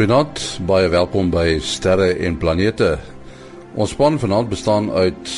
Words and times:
Goeienaand, 0.00 0.38
baie 0.64 0.86
welkom 0.88 1.26
by 1.28 1.58
Sterre 1.60 2.14
en 2.24 2.38
Planete. 2.40 2.94
Ons 3.76 3.90
span 3.92 4.14
vanaand 4.16 4.48
bestaan 4.48 4.86
uit 4.88 5.32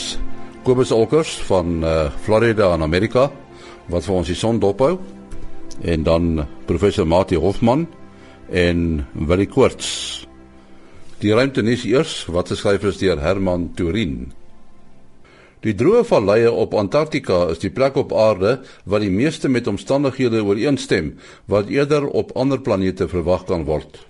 Kobus 0.62 0.92
Olkers 0.94 1.32
van 1.48 1.80
uh, 1.82 2.04
Florida 2.22 2.68
in 2.76 2.84
Amerika 2.86 3.24
wat 3.90 4.06
vir 4.06 4.14
ons 4.14 4.30
die 4.30 4.36
son 4.38 4.60
dophou 4.62 4.92
en 5.82 6.04
dan 6.06 6.44
professor 6.68 7.08
Mati 7.10 7.40
Hofman 7.42 7.88
en 8.54 8.84
Willie 9.32 9.48
Koorts. 9.50 9.88
Die 11.18 11.34
ruimte 11.34 11.66
nuus 11.66 11.82
eers 11.82 12.14
wat 12.30 12.54
geskryf 12.54 12.86
is 12.92 13.02
deur 13.02 13.18
Herman 13.18 13.72
Turin. 13.74 14.30
Die 15.66 15.74
droë 15.74 16.04
valleie 16.06 16.54
op 16.54 16.78
Antarktika 16.78 17.48
is 17.50 17.66
die 17.66 17.74
plek 17.74 17.98
op 17.98 18.14
aarde 18.14 18.60
wat 18.86 19.02
die 19.02 19.10
meeste 19.10 19.50
met 19.50 19.66
omstandighede 19.66 20.46
ooreenstem 20.46 21.16
wat 21.50 21.74
eerder 21.74 22.06
op 22.06 22.30
ander 22.38 22.62
planete 22.62 23.10
verwag 23.10 23.50
kan 23.50 23.66
word. 23.66 24.04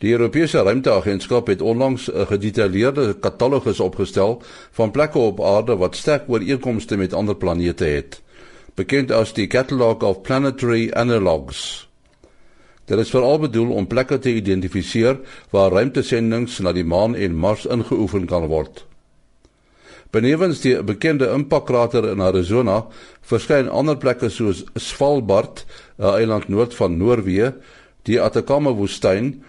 Die 0.00 0.12
Europese 0.12 0.62
Ruimteagentskap 0.64 1.46
het 1.52 1.60
onlangs 1.60 2.08
'n 2.08 2.26
gedetailleerde 2.26 3.18
katalogus 3.20 3.80
opgestel 3.80 4.42
van 4.70 4.90
plekke 4.90 5.18
op 5.18 5.40
aarde 5.44 5.76
wat 5.76 5.96
sterk 5.96 6.22
ooreenkomste 6.26 6.96
met 6.96 7.12
ander 7.12 7.36
planete 7.36 7.84
het, 7.84 8.22
bekend 8.74 9.12
as 9.12 9.32
die 9.32 9.46
Catalogue 9.46 10.08
of 10.08 10.20
Planetary 10.22 10.90
Analogues. 10.92 11.88
Dit 12.84 12.98
is 12.98 13.10
veral 13.10 13.38
bedoel 13.38 13.70
om 13.70 13.86
plekke 13.86 14.18
te 14.18 14.34
identifiseer 14.34 15.20
waar 15.50 15.72
ruimtesendings 15.72 16.58
na 16.58 16.72
die 16.72 16.84
maan 16.84 17.14
en 17.14 17.36
Mars 17.36 17.66
ingeoefen 17.66 18.26
kan 18.26 18.46
word. 18.46 18.86
Benewens 20.10 20.60
die 20.60 20.82
bekende 20.82 21.30
impakkrater 21.30 22.08
in 22.08 22.20
Arizona, 22.20 22.86
verskyn 23.20 23.68
ander 23.68 23.96
plekke 23.96 24.28
soos 24.28 24.64
Svalbard, 24.74 25.66
'n 25.98 26.04
eiland 26.04 26.48
noord 26.48 26.74
van 26.74 26.96
Noorwe, 26.96 27.54
die 28.02 28.20
Atacama-woestyn 28.20 29.44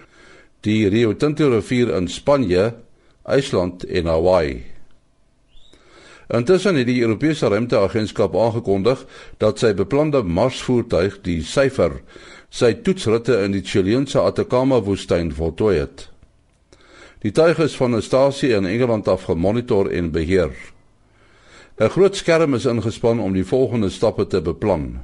die 0.61 0.87
Rio 0.87 1.13
Tinto 1.13 1.49
rivier 1.49 1.89
in 1.97 2.07
Spanje, 2.07 2.73
IJsland 3.25 3.85
en 3.85 4.05
Hawaii. 4.05 4.63
Intussen 6.31 6.77
het 6.79 6.87
die 6.87 7.01
Europese 7.01 7.49
Ruimteagentskap 7.49 8.35
aangekondig 8.37 9.01
dat 9.41 9.59
sy 9.59 9.73
beplande 9.75 10.21
Marsvoertuig, 10.23 11.17
die 11.25 11.41
Syfer, 11.43 11.97
sy 12.53 12.75
toetsritte 12.85 13.41
in 13.43 13.55
die 13.55 13.63
Chileense 13.65 14.21
Atacama-woestyn 14.21 15.33
voltooi 15.35 15.75
het. 15.81 16.05
Die 17.21 17.33
tuig 17.35 17.59
is 17.59 17.75
van 17.75 17.95
'n 17.95 18.01
stasie 18.01 18.53
in 18.53 18.65
Engeland 18.65 19.07
af 19.07 19.23
gemonitor 19.23 19.89
en 19.89 20.11
beheer. 20.11 20.53
'n 21.79 21.89
Groot 21.89 22.15
skerm 22.15 22.53
is 22.53 22.65
ingespan 22.65 23.19
om 23.19 23.33
die 23.33 23.45
volgende 23.45 23.89
stappe 23.89 24.27
te 24.27 24.41
beplan. 24.41 25.01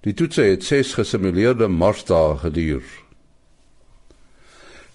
Die 0.00 0.14
toetse 0.14 0.42
het 0.42 0.64
6 0.64 0.94
gesimuleerde 0.94 1.68
Marsdae 1.68 2.36
geduur. 2.36 3.03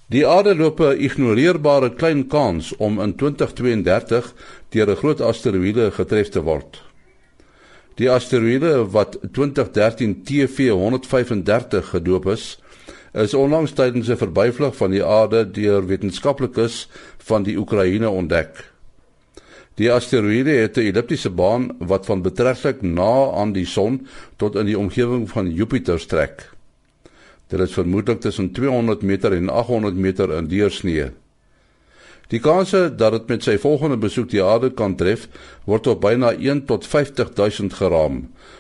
Die 0.10 0.26
aarde 0.26 0.56
loop 0.56 0.80
'n 0.82 0.98
ignoreerbare 1.06 1.94
klein 1.94 2.28
kans 2.28 2.76
om 2.78 3.00
in 3.02 3.16
2032 3.16 4.34
deur 4.70 4.90
'n 4.90 4.96
groot 4.96 5.22
asteroïde 5.22 5.92
getref 5.92 6.30
te 6.30 6.42
word. 6.42 6.82
Die 7.96 8.10
asteroïde 8.10 8.90
wat 8.90 9.20
2013 9.32 10.24
TV135 10.24 11.90
gedoop 11.94 12.26
is, 12.26 12.60
is 13.14 13.34
onlangs 13.34 13.72
tydens 13.72 14.10
'n 14.10 14.18
verbyvlug 14.18 14.76
van 14.76 14.92
die 14.92 15.06
aarde 15.06 15.52
deur 15.52 15.86
wetenskaplikes 15.86 16.90
van 17.18 17.44
die 17.44 17.58
Oekraïne 17.58 18.10
ontdek. 18.10 18.72
Die 19.76 19.92
asteroïde 19.92 20.50
het 20.50 20.78
'n 20.78 20.90
elliptiese 20.90 21.30
baan 21.30 21.76
wat 21.78 22.06
van 22.06 22.22
betrekking 22.22 22.82
na 22.82 23.32
aan 23.32 23.52
die 23.52 23.66
son 23.66 24.08
tot 24.36 24.56
in 24.56 24.66
die 24.66 24.78
omgewing 24.78 25.30
van 25.30 25.54
Jupiter 25.54 26.00
strek. 26.00 26.50
Dit 27.50 27.60
is 27.66 27.74
vermoedelik 27.74 28.22
tussen 28.22 28.52
200 28.54 29.02
meter 29.02 29.34
en 29.34 29.50
800 29.50 29.96
meter 29.96 30.32
in 30.38 30.48
deursnee. 30.48 31.10
Die 32.30 32.40
kanse 32.40 32.92
dat 32.94 33.16
dit 33.16 33.32
met 33.32 33.46
sy 33.46 33.56
volgende 33.58 33.98
besoek 33.98 34.30
die 34.30 34.44
aarde 34.46 34.70
kan 34.70 34.94
tref, 34.96 35.26
word 35.66 35.88
op 35.90 36.04
byna 36.04 36.36
1 36.38 36.68
tot 36.70 36.86
50000 36.86 37.74
geraam, 37.74 38.20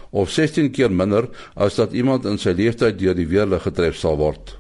of 0.09 0.31
16 0.33 0.71
keer 0.73 0.89
minder 0.89 1.27
as 1.53 1.77
dat 1.77 1.93
iemand 1.93 2.25
in 2.25 2.41
sy 2.41 2.55
lewenstyd 2.57 2.97
deur 2.97 3.13
die 3.17 3.27
weerlig 3.29 3.67
getref 3.67 3.99
sal 3.99 4.17
word. 4.17 4.55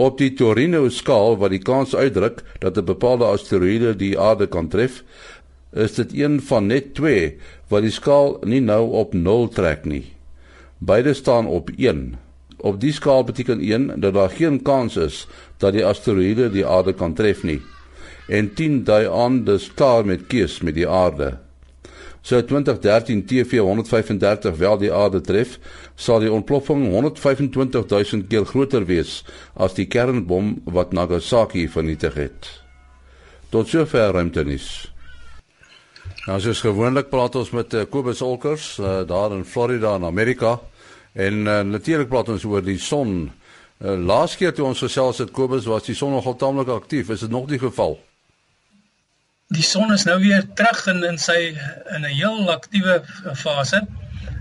Op 0.00 0.16
die 0.16 0.30
Torino 0.32 0.86
skaal 0.88 1.36
wat 1.42 1.52
die 1.52 1.60
kans 1.60 1.92
uitdruk 1.92 2.40
dat 2.64 2.78
'n 2.78 2.88
bepaalde 2.88 3.28
asteroïde 3.28 3.92
die 3.96 4.16
aarde 4.16 4.46
kan 4.46 4.68
tref, 4.68 5.04
is 5.76 5.92
dit 5.94 6.16
een 6.16 6.40
van 6.40 6.66
net 6.66 6.94
2 6.94 7.36
wat 7.68 7.82
die 7.82 7.92
skaal 7.92 8.40
nie 8.44 8.60
nou 8.60 8.90
op 8.96 9.12
0 9.12 9.48
trek 9.48 9.84
nie. 9.84 10.04
Beide 10.78 11.14
staan 11.14 11.46
op 11.46 11.70
1. 11.76 12.16
Op 12.60 12.80
die 12.80 12.92
skaal 12.92 13.24
beteken 13.24 13.60
1 13.60 14.00
dat 14.00 14.14
daar 14.14 14.30
geen 14.30 14.62
kans 14.62 14.96
is 14.96 15.26
dat 15.56 15.72
die 15.72 15.84
asteroïde 15.84 16.50
die 16.52 16.66
aarde 16.66 16.92
kan 16.92 17.14
tref 17.14 17.42
nie. 17.42 17.60
En 18.28 18.52
10 18.54 18.84
dui 18.84 19.06
aan 19.08 19.44
dis 19.44 19.70
klaar 19.74 20.04
met 20.06 20.26
keus 20.26 20.60
met 20.60 20.74
die 20.74 20.88
aarde. 20.88 21.38
So 22.22 22.44
2013 22.44 23.24
TV135 23.24 24.56
wel 24.56 24.78
die 24.78 24.92
aarde 24.92 25.20
tref, 25.24 25.56
sal 25.96 26.20
die 26.20 26.32
ontploffing 26.32 26.84
125000 26.92 28.28
keer 28.28 28.44
groter 28.44 28.84
wees 28.84 29.22
as 29.56 29.74
die 29.74 29.88
kernbom 29.88 30.58
wat 30.64 30.92
Nagasaki 30.92 31.68
vernietig 31.68 32.14
het. 32.20 32.50
Tot 33.50 33.68
sover 33.68 34.12
ruimtenis. 34.12 34.92
Nou 36.26 36.36
soos 36.44 36.60
gewoonlik 36.60 37.08
praat 37.08 37.34
ons 37.40 37.50
met 37.56 37.72
uh, 37.74 37.86
Kobus 37.88 38.20
Olkers 38.22 38.74
uh, 38.78 39.00
daar 39.08 39.32
in 39.32 39.46
Florida 39.48 39.96
in 39.96 40.04
Amerika. 40.04 40.58
En 41.12 41.34
uh, 41.46 41.60
natuurlik 41.60 42.08
praat 42.08 42.28
ons 42.28 42.44
oor 42.44 42.62
die 42.62 42.78
son. 42.78 43.32
Uh, 43.78 43.96
laas 43.98 44.36
keer 44.36 44.54
toe 44.54 44.66
ons 44.68 44.78
gesels 44.78 45.18
het 45.18 45.32
Kobus 45.34 45.66
was 45.66 45.88
die 45.88 45.96
son 45.98 46.14
nogal 46.14 46.36
taamlik 46.36 46.68
aktief. 46.68 47.10
Is 47.10 47.24
dit 47.26 47.30
nog 47.30 47.48
die 47.50 47.58
geval? 47.58 47.98
Die 49.50 49.66
son 49.66 49.92
is 49.92 50.04
nou 50.06 50.20
weer 50.22 50.46
terug 50.54 50.84
in 50.86 51.02
in 51.04 51.18
sy 51.18 51.56
in 51.96 52.04
'n 52.06 52.14
heel 52.14 52.50
aktiewe 52.50 53.02
fase. 53.34 53.86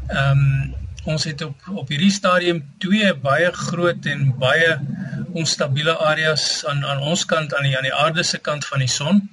Ehm 0.07 0.37
um, 0.37 0.75
ons 1.05 1.23
het 1.23 1.41
op 1.41 1.55
op 1.73 1.89
hierdie 1.89 2.11
stadium 2.11 2.61
twee 2.77 3.13
baie 3.15 3.51
groot 3.51 4.05
en 4.05 4.35
baie 4.37 4.77
onstabiele 5.33 5.97
areas 5.97 6.65
aan 6.65 6.85
aan 6.85 7.01
ons 7.01 7.25
kant 7.25 7.55
aan 7.55 7.63
die 7.63 7.77
aan 7.77 7.87
die 7.87 7.93
aarde 7.93 8.23
se 8.23 8.37
kant 8.37 8.65
van 8.65 8.79
die 8.79 8.91
son. 8.91 9.29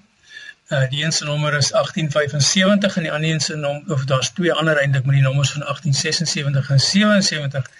Uh 0.68 0.88
die 0.90 1.04
een 1.04 1.12
se 1.12 1.24
nommer 1.24 1.54
is 1.54 1.70
1875 1.70 2.96
en 2.96 3.02
die 3.02 3.12
ander 3.12 3.30
een 3.30 3.40
se 3.40 3.56
nommer 3.56 3.92
of 3.92 4.04
daar's 4.04 4.30
twee 4.30 4.52
ander 4.52 4.76
eintlik 4.76 5.04
met 5.04 5.14
die 5.14 5.22
nommers 5.22 5.50
van 5.50 5.60
1876 5.60 6.70
en 6.70 6.80
77. 6.80 7.70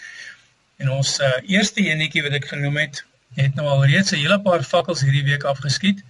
En 0.76 0.90
ons 0.90 1.18
uh 1.18 1.32
eerste 1.46 1.80
enetjie 1.80 2.22
wat 2.22 2.32
ek 2.32 2.46
genoem 2.46 2.76
het, 2.76 3.04
het 3.34 3.54
nou 3.54 3.66
al 3.68 3.86
reeds 3.86 4.10
'n 4.10 4.22
hele 4.22 4.40
paar 4.40 4.62
fakkels 4.62 5.00
hierdie 5.00 5.24
week 5.24 5.42
afgeskiet. 5.42 6.04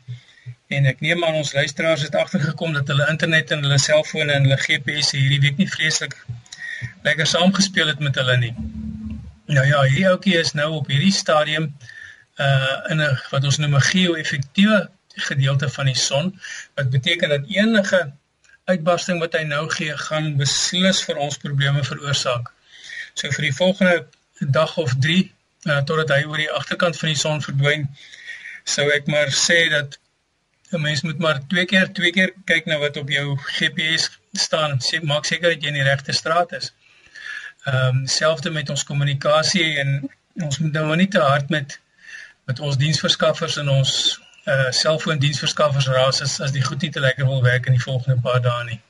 En 0.67 0.85
ek 0.85 1.01
neem 1.01 1.25
aan 1.25 1.35
ons 1.35 1.53
luisteraars 1.53 2.03
het 2.03 2.15
agtergekom 2.15 2.73
dat 2.73 2.89
hulle 2.89 3.09
internet 3.09 3.51
en 3.51 3.63
hulle 3.63 3.79
selfone 3.79 4.33
en 4.33 4.43
hulle 4.43 4.57
GPS 4.57 5.11
hierdie 5.11 5.41
week 5.41 5.57
nie 5.57 5.71
vreeslik 5.71 6.17
lekker 7.03 7.27
saamgespeel 7.27 7.87
het 7.87 7.99
met 7.99 8.15
hulle 8.15 8.37
nie. 8.37 8.55
Nou 9.47 9.67
ja, 9.67 9.83
hierdie 9.83 10.09
ouetjie 10.09 10.39
is 10.39 10.53
nou 10.53 10.71
op 10.81 10.91
hierdie 10.93 11.13
stadium 11.13 11.71
uh 12.37 12.93
in 12.93 13.01
'n 13.01 13.19
wat 13.31 13.45
ons 13.45 13.59
noem 13.59 13.75
'n 13.75 13.89
geo-effektiewe 13.91 14.91
gedeelte 15.16 15.69
van 15.69 15.91
die 15.91 15.99
son 15.99 16.32
wat 16.75 16.91
beteken 16.91 17.28
dat 17.28 17.49
enige 17.49 18.12
uitbarsting 18.65 19.21
wat 19.22 19.37
hy 19.38 19.44
nou 19.47 19.65
gee 19.71 19.97
gaan 20.09 20.34
beslis 20.41 21.03
vir 21.06 21.21
ons 21.22 21.38
probleme 21.43 21.84
veroorsaak. 21.87 22.50
So 23.15 23.31
vir 23.31 23.49
die 23.49 23.56
volgende 23.59 24.50
dag 24.59 24.77
of 24.77 24.94
3 25.00 25.21
uh, 25.22 25.78
totdat 25.88 26.12
hy 26.16 26.25
oor 26.27 26.43
die 26.43 26.50
agterkant 26.53 26.99
van 26.99 27.12
die 27.12 27.21
son 27.21 27.41
verdwyn, 27.44 27.87
sou 28.66 28.88
ek 28.94 29.06
maar 29.12 29.31
sê 29.32 29.66
dat 29.72 29.99
'n 30.75 30.82
mens 30.82 31.03
moet 31.06 31.19
maar 31.19 31.38
twee 31.48 31.65
keer 31.71 31.93
twee 31.94 32.12
keer 32.12 32.33
kyk 32.45 32.66
na 32.66 32.78
wat 32.83 32.97
op 32.97 33.09
jou 33.10 33.39
GPS 33.59 34.10
staan, 34.33 34.78
sê 34.83 35.01
maak 35.03 35.24
seker 35.24 35.54
dat 35.54 35.62
jy 35.62 35.69
in 35.69 35.80
die 35.80 35.86
regte 35.86 36.12
straat 36.12 36.53
is. 36.53 36.72
Ehm 37.66 38.03
um, 38.03 38.07
selfs 38.07 38.51
met 38.51 38.71
ons 38.71 38.84
kommunikasie 38.84 39.78
en 39.78 40.10
ons 40.42 40.59
moet 40.59 40.72
nou 40.72 40.97
nie 40.97 41.09
te 41.09 41.22
hard 41.22 41.51
met 41.51 41.78
met 42.47 42.60
ons 42.60 42.77
diensverskaffers 42.77 43.57
en 43.62 43.69
ons 43.69 43.92
uh 44.47 44.71
selfoondiensverskaffers 44.71 45.89
raas 45.91 46.21
as 46.22 46.41
as 46.41 46.53
die 46.54 46.63
goed 46.63 46.83
nie 46.83 46.91
te 46.95 47.01
lekker 47.01 47.27
wil 47.27 47.43
werk 47.43 47.66
in 47.66 47.75
die 47.75 47.83
volgende 47.83 48.21
paar 48.22 48.43
dae 48.43 48.65
nie. 48.65 48.81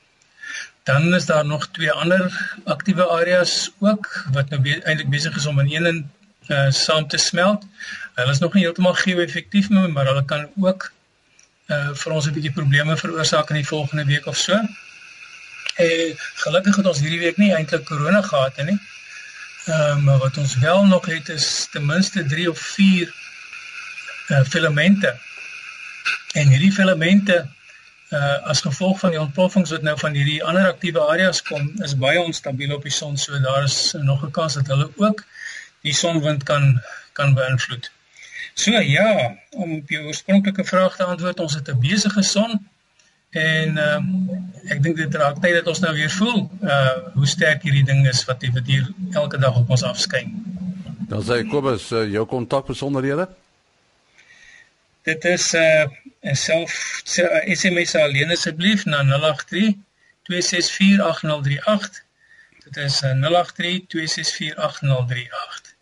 Dan 0.89 1.13
is 1.15 1.25
daar 1.25 1.45
nog 1.45 1.67
twee 1.77 1.91
ander 1.91 2.27
aktiewe 2.65 3.07
areas 3.15 3.71
ook 3.79 4.05
wat 4.35 4.49
nou 4.49 4.61
be 4.61 4.75
eintlik 4.83 5.09
besig 5.09 5.35
is 5.35 5.45
om 5.45 5.59
in 5.59 5.73
een 5.73 6.03
uh 6.47 6.69
saam 6.71 7.07
te 7.07 7.17
smelt. 7.17 7.65
Hulle 8.13 8.31
is 8.31 8.39
nog 8.39 8.53
nie 8.53 8.63
heeltemal 8.63 8.93
geo-effektief 8.93 9.69
nie, 9.69 9.87
maar 9.87 10.05
hulle 10.05 10.25
kan 10.25 10.47
ook 10.61 10.91
uh 11.67 11.89
vir 11.93 12.13
ons 12.13 12.27
'n 12.27 12.33
bietjie 12.37 12.53
probleme 12.59 12.97
veroorsaak 12.97 13.49
in 13.49 13.61
die 13.61 13.71
volgende 13.73 14.05
week 14.05 14.25
of 14.25 14.37
so. 14.37 14.61
Eh 15.75 16.15
gelukkig 16.45 16.75
het 16.75 16.85
ons 16.85 16.99
hierdie 16.99 17.19
week 17.25 17.37
nie 17.37 17.53
eintlik 17.53 17.85
korona 17.85 18.21
gehad 18.21 18.57
nie. 18.57 18.79
Ehm 19.65 19.97
uh, 19.97 20.03
maar 20.03 20.17
wat 20.17 20.37
ons 20.37 20.57
wel 20.57 20.85
nog 20.85 21.05
het 21.05 21.29
is 21.29 21.67
ten 21.71 21.85
minste 21.85 22.25
3 22.25 22.49
of 22.49 22.59
4 22.59 23.13
uh 24.27 24.43
filamente 24.43 25.17
En 26.37 26.51
hierdie 26.53 26.71
filamente 26.71 27.45
uh 28.17 28.49
as 28.51 28.61
gevolg 28.63 28.99
van 28.99 29.11
die 29.11 29.19
ontploffings 29.19 29.71
wat 29.73 29.83
nou 29.83 29.97
van 29.99 30.13
hierdie 30.15 30.39
ander 30.43 30.69
aktiewe 30.69 31.01
areas 31.11 31.41
kom, 31.43 31.65
is 31.83 31.95
baie 31.99 32.21
onstabiel 32.21 32.75
op 32.75 32.85
die 32.87 32.93
son, 32.93 33.17
so 33.19 33.39
daar 33.43 33.63
is 33.63 33.95
nog 33.99 34.23
'n 34.23 34.31
kans 34.31 34.53
dat 34.53 34.67
hulle 34.71 34.89
ook 34.95 35.25
die 35.83 35.93
sonwind 35.93 36.43
kan 36.43 36.81
kan 37.13 37.33
beïnvloed. 37.33 37.91
So 38.53 38.71
ja, 38.71 39.35
om 39.49 39.75
op 39.77 39.89
jou 39.89 40.05
oorspronklike 40.05 40.63
vraag 40.65 40.95
te 40.95 41.03
antwoord, 41.03 41.39
ons 41.39 41.53
het 41.53 41.69
'n 41.69 41.79
besige 41.79 42.23
son 42.23 42.67
en 43.29 43.77
um, 43.77 44.05
ek 44.67 44.83
dink 44.83 44.95
dit 44.97 45.15
raak 45.15 45.41
tyd 45.41 45.53
dat 45.53 45.67
ons 45.67 45.79
nou 45.79 45.93
weer 45.93 46.11
voel 46.11 46.49
uh 46.61 46.95
hoe 47.13 47.27
sterk 47.27 47.63
hierdie 47.63 47.85
ding 47.85 48.07
is 48.07 48.25
wat 48.25 48.41
hier 48.65 48.87
elke 49.11 49.37
dag 49.37 49.55
op 49.55 49.69
ons 49.69 49.83
afskyn. 49.83 50.31
Dan 51.07 51.23
sê 51.23 51.43
Kobus, 51.47 51.91
uh, 51.91 52.11
jou 52.11 52.25
kontakbesonderhede? 52.25 53.27
Dit 55.07 55.25
is 55.25 55.53
uh 55.53 55.85
'n 56.21 56.35
self 56.35 57.01
SMS 57.53 57.95
alleen 57.95 58.31
asseblief 58.31 58.85
na 58.85 59.03
083 59.03 59.75
2648038. 60.23 62.03
Dit 62.63 62.77
is 62.77 62.99
083 62.99 63.87
2648038. 63.87 65.75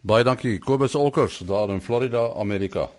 Baie 0.00 0.24
dankie 0.24 0.58
Kobus 0.58 0.94
Olkers 0.94 1.38
daar 1.38 1.68
in 1.68 1.80
Florida, 1.80 2.32
Amerika. 2.34 2.90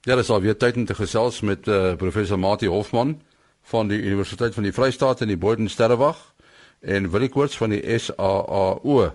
Ja, 0.00 0.14
dis 0.14 0.30
al 0.30 0.40
weer 0.40 0.56
tyd 0.56 0.76
om 0.76 0.84
te 0.84 0.94
gesels 0.94 1.40
met 1.40 1.66
uh, 1.66 1.94
professor 1.94 2.38
Mati 2.38 2.66
Hofman 2.66 3.22
van 3.62 3.88
die 3.88 3.98
Universiteit 3.98 4.54
van 4.54 4.62
die 4.62 4.72
Vrystaat 4.72 5.20
in 5.20 5.28
die 5.28 5.36
Boden 5.36 5.68
Sterrewag 5.68 6.34
en 6.80 7.10
Willie 7.10 7.28
Koorts 7.28 7.56
van 7.56 7.70
die 7.70 7.98
SAAO. 7.98 9.14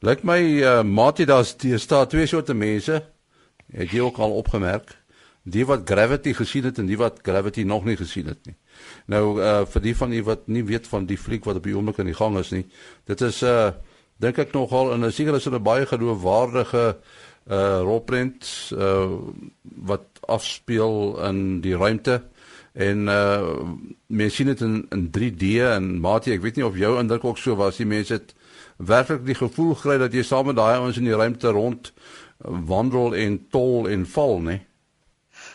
Lyk 0.00 0.22
my 0.22 0.40
uh, 0.40 0.82
Mati 0.82 1.24
daar's 1.24 1.56
staat 1.76 2.10
twee 2.10 2.26
soorte 2.26 2.54
mense. 2.54 3.16
Het 3.72 3.90
jy 3.90 4.00
ook 4.00 4.18
al 4.18 4.32
opgemerk? 4.32 4.96
Die 5.48 5.64
wat 5.66 5.88
Gravity 5.88 6.32
gesien 6.36 6.64
het 6.68 6.78
en 6.78 6.86
die 6.86 6.96
wat 6.96 7.20
Gravity 7.22 7.62
nog 7.62 7.84
nie 7.84 7.96
gesien 7.96 8.26
het 8.26 8.46
nie. 8.46 8.56
Nou 9.06 9.40
uh 9.40 9.64
vir 9.66 9.82
die 9.82 9.96
van 9.96 10.12
u 10.12 10.22
wat 10.22 10.46
nie 10.46 10.64
weet 10.64 10.88
van 10.88 11.06
die 11.06 11.18
fliek 11.18 11.44
wat 11.44 11.60
op 11.60 11.68
die 11.68 11.76
oomblik 11.76 11.98
in 11.98 12.10
die 12.10 12.16
gang 12.16 12.36
is 12.38 12.50
nie. 12.52 12.66
Dit 13.08 13.20
is 13.20 13.42
uh 13.42 13.70
dink 14.18 14.38
ek 14.38 14.52
nogal 14.52 14.92
in 14.92 15.04
'n 15.04 15.12
sekere 15.12 15.40
sin 15.40 15.54
'n 15.54 15.62
baie 15.62 15.86
geloofwaardige 15.86 16.96
uh 17.50 17.80
rolprent 17.80 18.72
uh 18.72 19.08
wat 19.62 20.04
afspeel 20.20 21.24
in 21.28 21.60
die 21.60 21.76
ruimte 21.76 22.22
en 22.72 23.08
uh 23.08 23.64
mense 24.06 24.36
sien 24.36 24.46
dit 24.46 24.60
in 24.60 24.86
in 24.90 25.10
3D 25.10 25.62
en 25.64 26.00
Mati 26.00 26.32
ek 26.32 26.42
weet 26.42 26.56
nie 26.56 26.66
of 26.66 26.76
jou 26.76 26.98
indruk 26.98 27.24
ook 27.24 27.38
so 27.38 27.56
was 27.56 27.76
die 27.76 27.86
mense 27.86 28.12
het 28.12 28.34
werklik 28.76 29.24
die 29.26 29.34
gevoel 29.34 29.74
gekry 29.74 29.98
dat 29.98 30.12
jy 30.12 30.22
saam 30.22 30.46
met 30.46 30.56
daai 30.56 30.78
ouens 30.78 30.96
in 30.96 31.08
die 31.08 31.16
ruimte 31.16 31.48
rond 31.48 31.92
wandel 32.44 33.14
en 33.14 33.38
tol 33.50 33.88
en 33.88 34.06
val 34.06 34.38
nê 34.40 34.58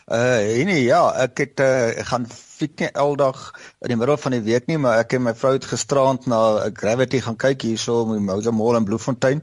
Uh 0.08 0.64
nee 0.68 0.84
ja, 0.84 1.02
ek 1.24 1.40
het 1.40 1.62
uh, 1.64 1.92
gaan 2.08 2.26
fiets 2.58 2.80
nie 2.82 2.90
eldag 2.92 3.40
in 3.82 3.94
die 3.94 3.98
middel 4.00 4.18
van 4.18 4.36
die 4.36 4.44
week 4.46 4.68
nie, 4.70 4.78
maar 4.78 5.02
ek 5.04 5.16
en 5.18 5.26
my 5.28 5.34
vrou 5.38 5.54
het 5.56 5.66
gisterand 5.70 6.28
na 6.32 6.70
Gravity 6.78 7.22
gaan 7.26 7.38
kyk 7.40 7.66
hierso 7.68 8.02
in 8.14 8.26
Mousa 8.28 8.52
Mall 8.52 8.78
in 8.80 8.86
Bloemfontein 8.88 9.42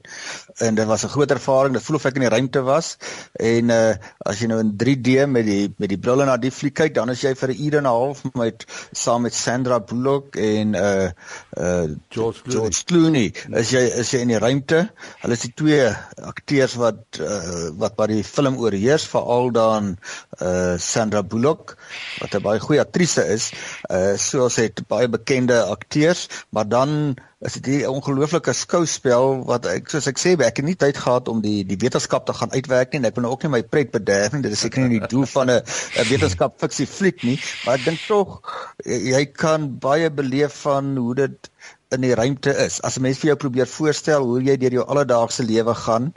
en 0.60 0.74
dit 0.74 0.86
was 0.86 1.04
'n 1.04 1.12
groot 1.14 1.30
ervaring. 1.30 1.74
Dit 1.74 1.82
voel 1.82 1.96
of 1.96 2.04
ek 2.04 2.14
in 2.14 2.26
die 2.26 2.34
ruimte 2.36 2.62
was. 2.62 2.96
En 3.32 3.70
uh 3.70 3.94
as 4.18 4.40
jy 4.40 4.46
nou 4.46 4.60
in 4.60 4.76
3D 4.76 5.26
met 5.26 5.46
die 5.46 5.74
met 5.78 5.88
die 5.88 5.98
brille 5.98 6.24
na 6.24 6.36
die 6.36 6.50
fliek 6.50 6.74
kyk, 6.74 6.94
dan 6.94 7.10
is 7.10 7.22
jy 7.22 7.34
vir 7.34 7.48
'n 7.48 7.62
uur 7.66 7.76
en 7.78 7.82
'n 7.82 7.86
half 7.86 8.22
met 8.34 8.64
saam 8.92 9.22
met 9.22 9.34
Sandra 9.34 9.80
Bullock 9.80 10.36
en 10.36 10.74
uh 10.74 11.10
uh 11.58 11.88
George 12.08 12.42
Clooney. 12.42 12.56
George 12.56 12.84
Clooney. 12.84 13.32
As 13.52 13.70
jy 13.70 13.84
as 14.00 14.10
jy 14.10 14.20
in 14.20 14.28
die 14.28 14.38
ruimte, 14.38 14.90
hulle 15.22 15.32
is 15.32 15.40
die 15.40 15.52
twee 15.54 15.88
akteurs 16.22 16.74
wat 16.74 17.18
uh 17.20 17.70
wat 17.78 17.96
by 17.96 18.06
die 18.06 18.24
film 18.24 18.58
oorheers, 18.58 19.06
veral 19.06 19.50
dan 19.50 19.96
uh 20.40 20.76
Sandra 20.78 21.22
Bullock 21.22 21.76
wat 22.20 22.34
'n 22.34 22.42
baie 22.42 22.60
goeie 22.60 22.80
aktrise 23.00 23.24
is. 23.32 23.52
Uh 23.88 24.16
soos 24.20 24.56
het 24.60 24.82
baie 24.88 25.08
bekende 25.08 25.62
akteurs, 25.62 26.28
maar 26.50 26.68
dan 26.68 27.16
is 27.40 27.52
dit 27.52 27.66
'n 27.66 27.88
ongelooflike 27.88 28.52
skouspel 28.52 29.44
wat 29.44 29.66
ek 29.66 29.88
soos 29.88 30.06
ek 30.06 30.18
sê 30.18 30.36
ek 30.36 30.56
het 30.56 30.64
nie 30.64 30.76
tyd 30.76 30.96
gehad 30.96 31.28
om 31.28 31.40
die 31.40 31.64
die 31.64 31.78
wetenskap 31.80 32.26
te 32.26 32.32
gaan 32.32 32.52
uitwerk 32.52 32.92
nie 32.92 33.00
en 33.00 33.06
ek 33.08 33.14
wil 33.14 33.22
nou 33.22 33.32
ook 33.32 33.42
nie 33.42 33.50
my 33.50 33.62
pret 33.62 33.90
bederf 33.90 34.32
nie 34.32 34.42
dit 34.42 34.52
is 34.52 34.60
seker 34.60 34.82
nie 34.82 35.00
die 35.00 35.08
doel 35.08 35.24
van 35.26 35.50
'n 35.50 35.62
wetenskap 36.10 36.60
fiksie 36.60 36.86
fliek 36.86 37.22
nie 37.22 37.40
maar 37.64 37.78
ek 37.78 37.84
dink 37.84 38.00
tog 38.06 38.42
jy 38.84 39.24
kan 39.32 39.78
baie 39.78 40.10
beleef 40.10 40.52
van 40.68 40.96
hoe 40.96 41.14
dit 41.14 41.50
in 41.96 42.00
die 42.00 42.14
ruimte 42.14 42.52
is 42.66 42.80
as 42.82 42.98
'n 42.98 43.02
mens 43.02 43.18
vir 43.18 43.32
jou 43.32 43.36
probeer 43.36 43.66
voorstel 43.66 44.22
hoe 44.22 44.42
jy 44.42 44.56
deur 44.56 44.72
jou 44.72 44.84
alledaagse 44.84 45.42
lewe 45.42 45.74
gaan 45.74 46.12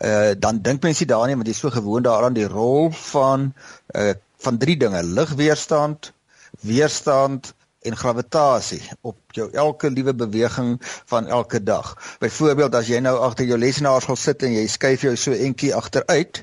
uh, 0.00 0.32
dan 0.38 0.62
dink 0.62 0.82
mense 0.82 1.04
daarin 1.04 1.36
want 1.36 1.46
jy 1.46 1.54
is 1.54 1.60
so 1.60 1.70
gewoond 1.70 2.04
daaraan 2.04 2.34
die 2.34 2.48
rol 2.48 2.90
van 2.90 3.52
uh, 3.94 4.14
van 4.42 4.58
drie 4.58 4.76
dinge 4.76 5.02
ligweerstand 5.02 6.12
weerstand 6.62 7.52
en 7.82 7.96
gravitasie 7.96 8.82
op 9.00 9.16
jou 9.34 9.48
elke 9.52 9.90
liewe 9.90 10.14
beweging 10.14 10.76
van 11.10 11.26
elke 11.26 11.62
dag. 11.62 11.94
Byvoorbeeld 12.22 12.74
as 12.78 12.90
jy 12.90 13.00
nou 13.02 13.16
agter 13.26 13.48
jou 13.48 13.58
lesenaar 13.58 14.04
gaan 14.04 14.18
sit 14.18 14.42
en 14.46 14.54
jy 14.54 14.66
skuif 14.70 15.02
jou 15.06 15.14
so 15.18 15.34
entjie 15.34 15.72
agteruit, 15.74 16.42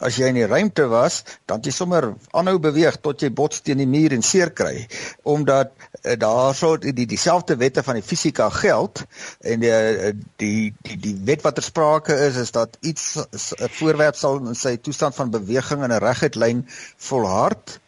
as 0.00 0.16
jy 0.16 0.30
in 0.32 0.38
die 0.40 0.48
ruimte 0.48 0.86
was, 0.90 1.20
dan 1.50 1.62
jy 1.62 1.72
sommer 1.76 2.08
aanhou 2.34 2.56
beweeg 2.62 2.96
tot 3.04 3.22
jy 3.22 3.30
bots 3.36 3.60
teen 3.62 3.82
die 3.82 3.88
muur 3.88 4.14
en 4.16 4.24
seer 4.24 4.50
kry, 4.56 4.86
omdat 5.28 5.74
uh, 6.00 6.16
daar 6.18 6.56
sou 6.56 6.72
die 6.80 7.06
dieselfde 7.06 7.58
wette 7.60 7.84
van 7.86 8.00
die 8.00 8.06
fisika 8.06 8.48
geld 8.54 9.04
en 9.44 9.62
die 9.62 9.70
uh, 9.70 10.14
die 10.42 10.72
die 10.88 10.96
die 11.04 11.14
wet 11.28 11.44
wat 11.46 11.60
ter 11.60 11.68
sprake 11.68 12.16
is 12.26 12.40
is 12.40 12.50
dat 12.56 12.80
iets 12.80 13.12
'n 13.20 13.70
voorwerp 13.76 14.16
sal 14.16 14.40
in 14.40 14.56
sy 14.56 14.76
toestand 14.76 15.14
van 15.14 15.30
beweging 15.30 15.84
in 15.84 15.92
'n 15.92 16.02
reguit 16.02 16.34
lyn 16.34 16.66
volhard 16.96 17.78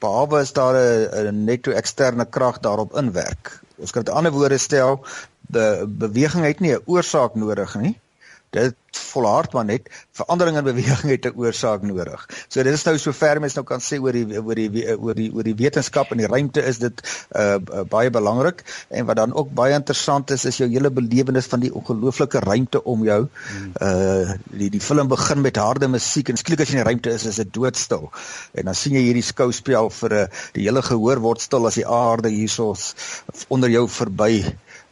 behalwe 0.00 0.40
as 0.40 0.52
daar 0.52 0.76
'n 0.76 1.44
netto 1.44 1.70
eksterne 1.70 2.24
krag 2.24 2.60
daarop 2.60 2.96
inwerk. 2.96 3.60
Ons 3.76 3.90
kan 3.90 4.04
dit 4.04 4.14
ander 4.14 4.32
woorde 4.32 4.58
stel, 4.58 5.00
die 5.40 5.86
beweging 5.86 6.44
het 6.44 6.60
nie 6.60 6.74
'n 6.74 6.82
oorsaak 6.86 7.34
nodig 7.34 7.74
nie. 7.74 7.98
Dit 8.50 8.74
volhard 8.90 9.52
maar 9.52 9.64
net 9.64 9.88
verandering 10.12 10.56
in 10.58 10.64
beweging 10.64 11.12
het 11.12 11.26
'n 11.26 11.38
oorsaak 11.38 11.82
nodig. 11.82 12.26
So 12.48 12.62
dit 12.62 12.72
is 12.72 12.82
nou 12.84 12.98
so 12.98 13.12
ver 13.12 13.40
mens 13.40 13.54
nou 13.54 13.64
kan 13.64 13.80
sê 13.80 13.98
oor 14.00 14.12
die 14.12 14.40
oor 14.40 14.54
die 14.54 14.98
oor 14.98 15.14
die 15.14 15.30
oor 15.34 15.42
die 15.42 15.54
wetenskap 15.54 16.10
in 16.10 16.18
die 16.18 16.26
ruimte 16.26 16.62
is 16.62 16.78
dit 16.78 17.02
uh, 17.36 17.54
uh 17.54 17.84
baie 17.88 18.10
belangrik 18.10 18.64
en 18.88 19.06
wat 19.06 19.16
dan 19.16 19.34
ook 19.34 19.52
baie 19.54 19.74
interessant 19.74 20.30
is 20.30 20.44
is 20.44 20.56
jou 20.56 20.68
hele 20.68 20.90
belewenis 20.90 21.46
van 21.46 21.60
die 21.60 21.74
ongelooflike 21.74 22.38
ruimte 22.38 22.84
om 22.84 23.04
jou. 23.04 23.28
Uh 23.80 24.34
die 24.44 24.70
die 24.70 24.80
film 24.80 25.08
begin 25.08 25.40
met 25.40 25.56
harde 25.56 25.88
musiek 25.88 26.28
en 26.28 26.36
skielik 26.36 26.60
as 26.60 26.68
jy 26.68 26.78
in 26.78 26.82
die 26.82 26.90
ruimte 26.90 27.10
is 27.10 27.26
is 27.26 27.36
dit 27.36 27.52
doodstil. 27.54 28.10
En 28.52 28.64
dan 28.64 28.74
sien 28.74 28.92
jy 28.92 29.06
hierdie 29.06 29.26
skouspel 29.26 29.90
vir 29.90 30.10
'n 30.10 30.22
uh, 30.24 30.26
die 30.52 30.66
hele 30.66 30.82
gehoor 30.82 31.20
word 31.20 31.40
stil 31.40 31.66
as 31.66 31.74
die 31.74 31.86
aarde 31.86 32.28
hierso 32.28 32.74
onder 33.48 33.70
jou 33.70 33.88
verby 33.88 34.44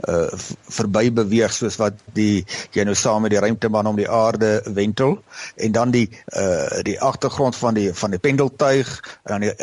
uh 0.07 0.31
verby 0.71 1.09
beweeg 1.13 1.53
soos 1.53 1.77
wat 1.81 1.97
die 2.15 2.45
jy 2.77 2.85
nou 2.87 2.95
saam 2.95 3.25
met 3.27 3.33
die 3.35 3.41
ruimteman 3.43 3.89
om 3.91 3.97
die 3.99 4.09
aarde 4.09 4.61
wentel 4.77 5.17
en 5.57 5.73
dan 5.73 5.91
die 5.91 6.07
uh 6.39 6.83
die 6.87 7.01
agtergrond 7.03 7.57
van 7.57 7.75
die 7.75 7.91
van 7.95 8.15
die 8.15 8.23
pendeltuig 8.23 8.93
en 9.25 9.35
dan 9.35 9.47
die 9.49 9.55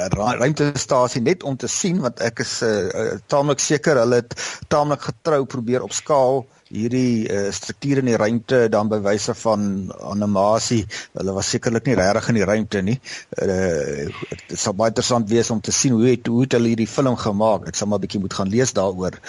ruimtestasie 0.42 1.22
net 1.22 1.44
om 1.44 1.56
te 1.58 1.72
sien 1.72 2.02
want 2.04 2.20
ek 2.20 2.44
is 2.44 2.60
uh, 2.68 3.16
taamlik 3.32 3.64
seker 3.64 4.02
hulle 4.04 4.20
het 4.24 4.36
taamlik 4.68 5.08
getrou 5.08 5.46
probeer 5.46 5.88
op 5.88 5.96
skaal 5.96 6.44
hierdie 6.74 7.28
uh, 7.30 7.52
strukture 7.54 8.02
in 8.02 8.10
die 8.10 8.18
ruimte 8.18 8.66
dan 8.74 8.90
by 8.90 8.98
wyse 9.06 9.36
van 9.38 9.92
animasie. 10.10 10.82
Hulle 11.14 11.36
was 11.36 11.52
sekerlik 11.54 11.86
nie 11.86 11.98
regtig 11.98 12.30
in 12.32 12.40
die 12.40 12.48
ruimte 12.48 12.82
nie. 12.86 12.96
Uh, 13.38 14.08
dit 14.32 14.56
sal 14.58 14.74
baie 14.78 14.90
interessant 14.90 15.30
wees 15.30 15.52
om 15.54 15.62
te 15.62 15.74
sien 15.76 15.94
hoe 15.94 16.08
het 16.08 16.26
hoe 16.32 16.42
het 16.44 16.56
hulle 16.58 16.72
hierdie 16.74 16.90
film 16.90 17.18
gemaak. 17.22 17.68
Ek 17.70 17.78
sal 17.78 17.92
maar 17.92 18.02
bietjie 18.02 18.22
moet 18.24 18.34
gaan 18.34 18.50
lees 18.50 18.74
daaroor. 18.78 19.20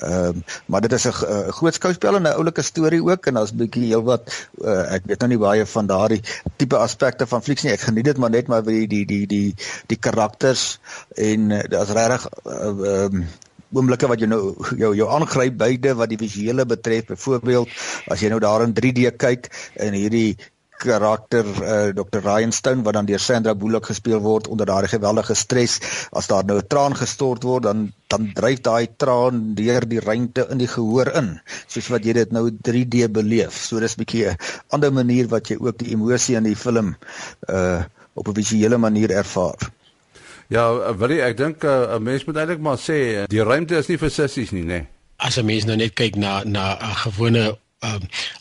Ehm 0.00 0.40
uh, 0.40 0.48
maar 0.70 0.82
dit 0.82 0.92
is 0.92 1.06
'n 1.06 1.12
groot 1.56 1.74
skouspel 1.74 2.16
en 2.16 2.22
'n 2.22 2.34
oulike 2.38 2.62
storie 2.62 3.02
ook 3.02 3.26
en 3.26 3.34
daar's 3.34 3.54
bietjie 3.54 3.86
heelwat 3.90 4.30
uh, 4.62 4.94
ek 4.94 5.06
weet 5.06 5.20
nou 5.20 5.28
nie 5.28 5.38
baie 5.38 5.66
van 5.66 5.86
daardie 5.86 6.22
tipe 6.56 6.76
aspekte 6.76 7.26
van 7.26 7.42
flieks 7.42 7.62
nie. 7.62 7.72
Ek 7.72 7.86
geniet 7.86 8.04
dit 8.04 8.18
maar 8.18 8.30
net 8.30 8.48
maar 8.48 8.62
die 8.62 8.86
die 8.86 9.04
die 9.06 9.26
die 9.26 9.54
die 9.86 9.98
karakters 9.98 10.80
en 11.14 11.50
uh, 11.50 11.62
daar's 11.68 11.94
regtig 11.94 12.26
ehm 12.44 12.84
uh, 12.84 13.04
um, 13.04 13.28
oomblikke 13.72 14.08
wat 14.10 14.20
jy 14.20 14.30
nou 14.30 14.54
jou 14.78 14.94
jou 14.98 15.08
aangryp 15.08 15.58
beide 15.58 15.94
wat 15.98 16.10
die 16.12 16.20
visuele 16.20 16.66
betref 16.66 17.12
byvoorbeeld 17.12 17.68
as 18.10 18.22
jy 18.22 18.30
nou 18.32 18.40
daar 18.42 18.64
in 18.66 18.74
3D 18.74 19.12
kyk 19.16 19.50
en 19.76 19.94
hierdie 19.94 20.36
karakter 20.80 21.44
uh, 21.44 21.92
Dr. 21.92 22.22
Ryan 22.24 22.52
Stone 22.56 22.84
wat 22.86 22.96
dan 22.96 23.08
deur 23.08 23.20
Sandra 23.20 23.54
Bullock 23.54 23.90
gespeel 23.90 24.22
word 24.24 24.48
onder 24.48 24.68
daardie 24.70 24.92
geweldige 24.94 25.36
stres 25.36 25.78
as 26.16 26.30
daar 26.32 26.46
nou 26.48 26.58
'n 26.58 26.68
traan 26.72 26.96
gestort 26.96 27.44
word 27.44 27.68
dan 27.68 27.92
dan 28.08 28.32
dryf 28.34 28.62
daai 28.64 28.88
traan 28.96 29.54
deur 29.54 29.86
die 29.88 30.00
ruimte 30.00 30.46
in 30.50 30.58
die 30.58 30.70
gehoor 30.76 31.12
in 31.20 31.40
soos 31.66 31.90
wat 31.92 32.04
jy 32.04 32.16
dit 32.22 32.32
nou 32.32 32.48
3D 32.50 33.10
beleef 33.12 33.60
so 33.68 33.80
dis 33.80 33.96
'n 33.96 34.02
bietjie 34.02 34.26
'n 34.32 34.38
ander 34.70 34.92
manier 34.92 35.28
wat 35.28 35.52
jy 35.52 35.56
ook 35.60 35.78
die 35.78 35.92
emosie 35.92 36.36
in 36.36 36.48
die 36.48 36.56
film 36.56 36.96
uh 37.48 37.84
op 38.14 38.28
'n 38.28 38.34
visuele 38.34 38.78
manier 38.78 39.10
ervaar 39.10 39.70
Ja, 40.50 40.64
wil 40.98 41.12
ek 41.22 41.36
dink 41.38 41.64
eh, 41.64 41.94
'n 41.94 42.02
mens 42.02 42.24
moet 42.26 42.36
eintlik 42.36 42.58
maar 42.58 42.78
sê 42.78 43.26
die 43.30 43.42
ruimte 43.42 43.76
is 43.78 43.86
nie 43.86 43.98
vir 43.98 44.10
sissies 44.10 44.50
nie, 44.50 44.64
nê. 44.66 44.66
Nee. 44.66 44.86
As 45.16 45.38
'n 45.38 45.46
mens 45.46 45.64
nou 45.64 45.76
net 45.76 45.94
kyk 45.94 46.16
na 46.16 46.42
na 46.44 46.74
'n 46.74 46.96
gewone 47.06 47.58
uh, 47.84 47.94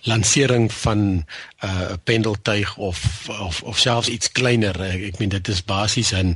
lansering 0.03 0.73
van 0.73 0.99
'n 0.99 1.25
uh, 1.65 1.91
pendeltuig 2.03 2.77
of 2.77 3.29
of 3.39 3.61
of 3.61 3.77
selfs 3.77 4.07
iets 4.07 4.31
kleiner. 4.31 4.81
Ek, 4.81 5.01
ek 5.01 5.17
meen 5.19 5.29
dit 5.29 5.47
is 5.47 5.63
basies 5.63 6.11
'n 6.11 6.35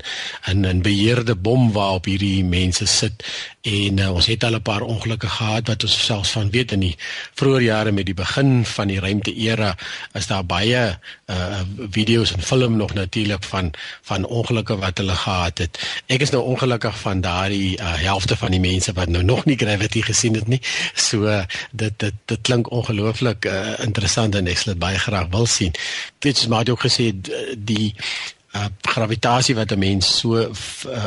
'n 0.52 0.66
'n 0.66 0.82
beheerde 0.82 1.36
bom 1.36 1.72
waarop 1.72 2.06
hierdie 2.06 2.44
mense 2.44 2.86
sit 2.86 3.24
en 3.62 4.00
uh, 4.00 4.12
ons 4.14 4.26
het 4.26 4.44
al 4.44 4.56
'n 4.56 4.62
paar 4.62 4.82
ongelukke 4.82 5.28
gehad 5.28 5.68
wat 5.68 5.84
ons 5.84 6.06
selfs 6.06 6.32
van 6.32 6.50
weet 6.50 6.72
in 6.72 6.80
die 6.80 6.98
vroeë 7.40 7.62
jare 7.62 7.92
met 7.92 8.06
die 8.06 8.14
begin 8.14 8.66
van 8.66 8.88
die 8.88 9.00
ruimte 9.00 9.36
era 9.36 9.78
is 10.14 10.28
daar 10.28 10.46
baie 10.46 11.00
uh 11.26 11.62
video's 11.92 12.34
en 12.34 12.42
film 12.42 12.76
nog 12.78 12.94
natuurlik 12.94 13.44
van 13.44 13.72
van 14.02 14.26
ongelukke 14.26 14.78
wat 14.78 14.98
hulle 14.98 15.16
gehad 15.16 15.58
het. 15.58 15.80
Ek 16.08 16.22
is 16.22 16.30
nou 16.30 16.44
ongelukkig 16.44 17.00
van 17.00 17.22
daardie 17.22 17.80
uh, 17.80 17.94
helfte 17.96 18.38
van 18.38 18.52
die 18.52 18.60
mense 18.60 18.94
wat 18.94 19.08
nou 19.08 19.24
nog 19.24 19.46
nie 19.46 19.58
Gravity 19.58 20.02
gesien 20.02 20.36
het 20.36 20.48
nie. 20.48 20.62
So 20.94 21.24
uh, 21.24 21.44
dit 21.72 22.00
dit 22.00 22.14
dit 22.26 22.42
klink 22.42 22.72
ongelooflik 22.94 23.46
uh, 23.46 23.74
interessant 23.84 24.36
en 24.38 24.48
ek 24.48 24.62
sal 24.62 24.74
dit 24.74 24.82
baie 24.82 25.00
graag 25.02 25.32
wil 25.34 25.48
sien. 25.50 25.74
Dit 26.24 26.38
is 26.38 26.48
maar 26.48 26.70
ook 26.70 26.86
gesê 26.86 27.10
die 27.58 27.94
uh, 28.56 28.66
gravitasie 28.82 29.56
wat 29.56 29.72
'n 29.72 29.80
mens 29.80 30.18
so 30.18 30.38
uh, 30.38 30.50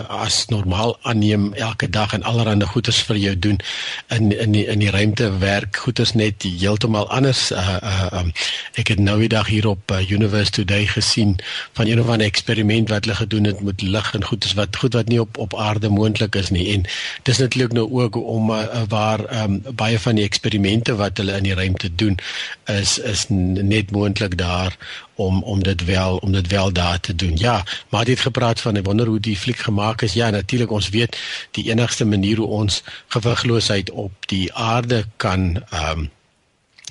as 0.09 0.47
normaal 0.47 0.99
aanneem 1.03 1.53
elke 1.55 1.91
dag 1.91 2.13
en 2.13 2.23
allerlei 2.23 2.67
goeders 2.67 3.03
vir 3.03 3.17
jou 3.17 3.39
doen 3.39 3.61
in 4.09 4.39
in 4.39 4.53
die, 4.53 4.67
in 4.67 4.79
die 4.79 4.91
ruimte 4.91 5.39
werk 5.39 5.77
goeders 5.77 6.13
net 6.13 6.43
heeltemal 6.43 7.09
anders. 7.11 7.51
Uh, 7.53 7.77
uh, 7.83 8.07
um, 8.13 8.33
ek 8.75 8.89
het 8.89 8.99
nou 8.99 9.19
die 9.21 9.29
dag 9.29 9.47
hier 9.47 9.67
op 9.67 9.91
uh, 9.91 10.11
Universe 10.11 10.51
Today 10.51 10.87
gesien 10.87 11.39
van 11.73 11.87
een 11.87 12.01
of 12.01 12.09
ander 12.09 12.27
eksperiment 12.27 12.89
wat 12.89 13.05
hulle 13.05 13.17
gedoen 13.17 13.45
het 13.45 13.61
met 13.61 13.83
lig 13.83 14.15
en 14.15 14.25
goeders 14.25 14.55
wat 14.55 14.77
goed 14.77 14.93
wat 14.95 15.09
nie 15.09 15.21
op 15.21 15.39
op 15.39 15.55
aarde 15.55 15.89
moontlik 15.89 16.35
is 16.35 16.51
nie. 16.51 16.73
En 16.73 16.85
dis 17.23 17.39
natuurlik 17.39 17.73
nou 17.73 17.87
ook 17.91 18.17
om 18.17 18.51
uh, 18.51 18.83
waar 18.89 19.43
um, 19.43 19.63
baie 19.75 19.99
van 20.01 20.15
die 20.15 20.25
eksperimente 20.25 20.97
wat 20.97 21.17
hulle 21.17 21.37
in 21.37 21.43
die 21.43 21.55
ruimte 21.55 21.95
doen 21.95 22.19
is 22.65 22.99
is 22.99 23.27
net 23.29 23.91
moontlik 23.91 24.39
daar 24.39 24.77
om 25.17 25.43
om 25.43 25.63
dit 25.63 25.85
wel 25.85 26.17
om 26.17 26.33
dit 26.33 26.47
wel 26.47 26.73
daar 26.73 27.01
te 27.01 27.15
doen. 27.15 27.37
Ja, 27.37 27.65
maar 27.89 28.05
dit 28.05 28.21
gepraat 28.21 28.61
van 28.61 28.77
ek 28.77 28.85
wonder 28.85 29.07
hoe 29.07 29.21
die 29.21 29.37
fliek 29.37 29.59
gemaak 29.59 30.03
is. 30.03 30.13
Ja, 30.13 30.31
natuurlik 30.31 30.71
ons 30.71 30.89
weet 30.89 31.19
die 31.51 31.71
enigste 31.71 32.05
manier 32.05 32.37
hoe 32.37 32.47
ons 32.47 32.83
gewigloosheid 33.09 33.91
op 33.91 34.13
die 34.27 34.53
aarde 34.55 35.05
kan 35.17 35.63
ehm 35.71 35.99
um, 35.99 36.11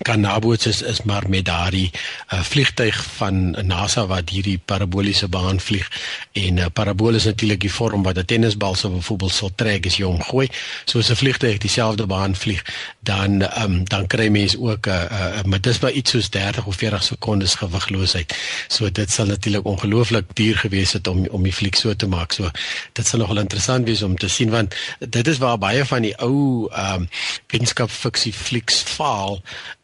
kan 0.02 0.20
naboots 0.20 0.66
is, 0.66 0.82
is 0.82 1.02
maar 1.02 1.24
met 1.30 1.46
daardie 1.46 1.92
uh, 2.34 2.42
vliegtyg 2.44 3.04
van 3.16 3.56
NASA 3.66 4.06
wat 4.06 4.30
hierdie 4.30 4.58
paraboliese 4.66 5.28
baan 5.28 5.60
vlieg. 5.60 5.88
En 6.32 6.54
'n 6.54 6.58
uh, 6.58 6.66
parabool 6.74 7.14
is 7.14 7.24
natuurlik 7.24 7.60
die 7.60 7.72
vorm 7.72 8.04
wat 8.04 8.18
'n 8.18 8.26
tennisbal 8.26 8.76
sou 8.76 8.94
byvoorbeeld 8.94 9.32
sou 9.32 9.52
trek 9.56 9.86
as 9.86 9.96
jy 9.96 10.06
hom 10.06 10.24
gooi. 10.24 10.50
Soos 10.86 11.10
'n 11.10 11.16
vliegtyg 11.16 11.58
dieselfde 11.58 12.06
baan 12.06 12.36
vlieg 12.36 12.64
dan 13.00 13.62
um, 13.64 13.84
dan 13.84 14.08
kry 14.08 14.28
mens 14.28 14.58
ook 14.58 14.88
'n 14.88 14.90
uh, 14.90 15.04
uh, 15.12 15.44
maar 15.44 15.62
dis 15.62 15.80
maar 15.80 15.92
iets 15.92 16.12
soos 16.12 16.30
30 16.30 16.66
of 16.66 16.76
40 16.76 17.04
sekondes 17.04 17.56
gewigloosheid. 17.56 18.36
So 18.68 18.92
dit 18.92 19.12
sal 19.12 19.26
natuurlik 19.26 19.66
ongelooflik 19.66 20.26
duur 20.34 20.58
gewees 20.58 20.92
het 20.92 21.08
om 21.08 21.28
om 21.28 21.44
die 21.44 21.54
fliek 21.54 21.76
so 21.76 21.96
te 21.96 22.08
maak. 22.08 22.32
So 22.32 22.52
dit 22.94 23.08
sal 23.08 23.20
nogal 23.20 23.38
interessant 23.38 23.86
wees 23.86 24.02
om 24.02 24.18
te 24.18 24.28
sien 24.28 24.50
want 24.50 24.76
dit 25.00 25.28
is 25.28 25.38
waar 25.38 25.58
baie 25.58 25.86
van 25.86 26.02
die 26.02 26.18
ou 26.18 26.68
um, 26.72 27.10
wetenskapfiksie 27.48 28.34
flieks 28.34 28.82
faal 28.82 29.42